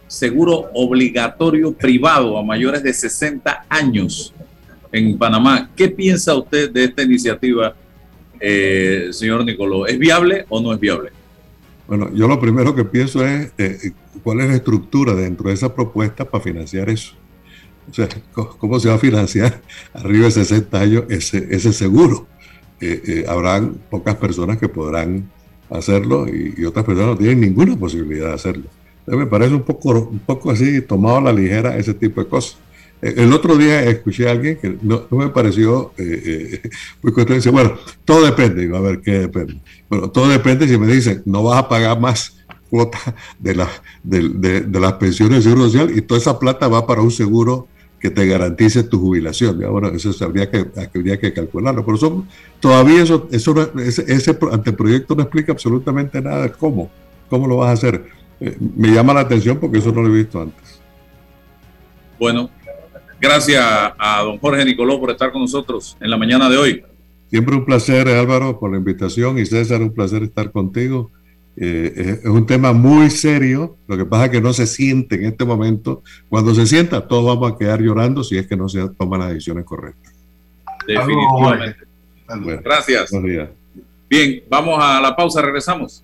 [0.07, 4.33] seguro obligatorio privado a mayores de 60 años
[4.91, 5.69] en Panamá.
[5.73, 7.73] ¿Qué piensa usted de esta iniciativa,
[8.41, 9.87] eh, señor Nicoló?
[9.87, 11.11] ¿Es viable o no es viable?
[11.87, 15.73] Bueno, yo lo primero que pienso es eh, cuál es la estructura dentro de esa
[15.73, 17.20] propuesta para financiar eso.
[17.89, 19.61] O sea, ¿cómo se va a financiar
[19.93, 22.27] arriba de 60 años ese, ese seguro?
[22.79, 25.29] Eh, eh, habrán pocas personas que podrán
[25.69, 28.63] hacerlo y, otras personas no tienen ninguna posibilidad de hacerlo.
[28.99, 32.27] Entonces me parece un poco, un poco así, tomado a la ligera ese tipo de
[32.27, 32.57] cosas.
[33.01, 35.93] Eh, el otro día escuché a alguien que no, me pareció
[37.01, 37.35] muy correcto.
[37.35, 38.61] Dice, bueno, todo depende.
[38.61, 39.59] Digo, a ver, ¿qué depende?
[39.89, 42.40] Bueno, todo depende si me dicen, no vas a pagar más
[42.71, 43.67] cuota de, la,
[44.01, 47.67] de, de, las pensiones de seguro social y toda esa plata va para un seguro
[47.99, 49.59] que te garantice tu jubilación.
[49.69, 50.65] Bueno, eso habría que,
[50.95, 52.27] habría que calcularlo, pero son,
[52.59, 56.89] todavía eso, eso ese, ese, anteproyecto no explica absolutamente nada de cómo,
[57.29, 58.05] cómo lo vas a hacer.
[58.39, 60.81] Eh, me llama la atención porque eso no lo he visto antes.
[62.17, 62.49] Bueno,
[63.19, 66.83] gracias a don Jorge Nicoló por estar con nosotros en la mañana de hoy.
[67.29, 71.11] Siempre un placer, Álvaro, por la invitación y César, un placer estar contigo.
[71.57, 75.25] Eh, es un tema muy serio, lo que pasa es que no se siente en
[75.25, 76.01] este momento.
[76.29, 79.29] Cuando se sienta, todos vamos a quedar llorando si es que no se toman las
[79.29, 80.13] decisiones correctas.
[80.87, 81.77] Definitivamente.
[82.63, 83.11] Gracias.
[84.09, 86.03] Bien, vamos a la pausa, regresamos.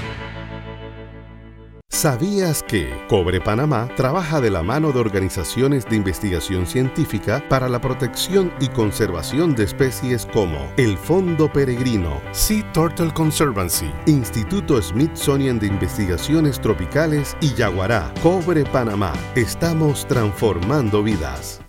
[1.91, 7.81] ¿Sabías que Cobre Panamá trabaja de la mano de organizaciones de investigación científica para la
[7.81, 15.67] protección y conservación de especies como el Fondo Peregrino, Sea Turtle Conservancy, Instituto Smithsonian de
[15.67, 18.11] Investigaciones Tropicales y Yaguará?
[18.23, 21.59] Cobre Panamá, estamos transformando vidas.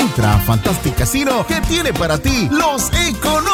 [0.00, 2.90] Entra a Fantastic Casino que tiene para ti los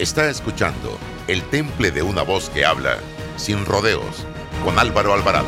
[0.00, 0.98] Está escuchando
[1.28, 2.96] El Temple de una voz que habla
[3.36, 4.24] sin rodeos
[4.64, 5.44] con Álvaro Alvarado.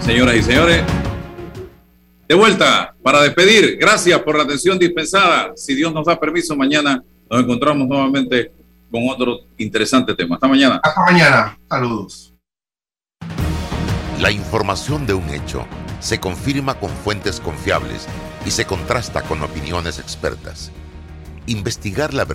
[0.00, 0.82] Señoras y señores,
[2.26, 3.76] de vuelta para despedir.
[3.78, 5.52] Gracias por la atención dispensada.
[5.56, 8.50] Si Dios nos da permiso, mañana nos encontramos nuevamente
[8.90, 10.36] con otro interesante tema.
[10.36, 10.80] Hasta mañana.
[10.82, 11.58] Hasta mañana.
[11.68, 12.32] Saludos.
[14.22, 15.66] La información de un hecho
[16.00, 18.06] se confirma con fuentes confiables
[18.46, 20.70] y se contrasta con opiniones expertas.
[21.46, 22.28] Investigar la verdad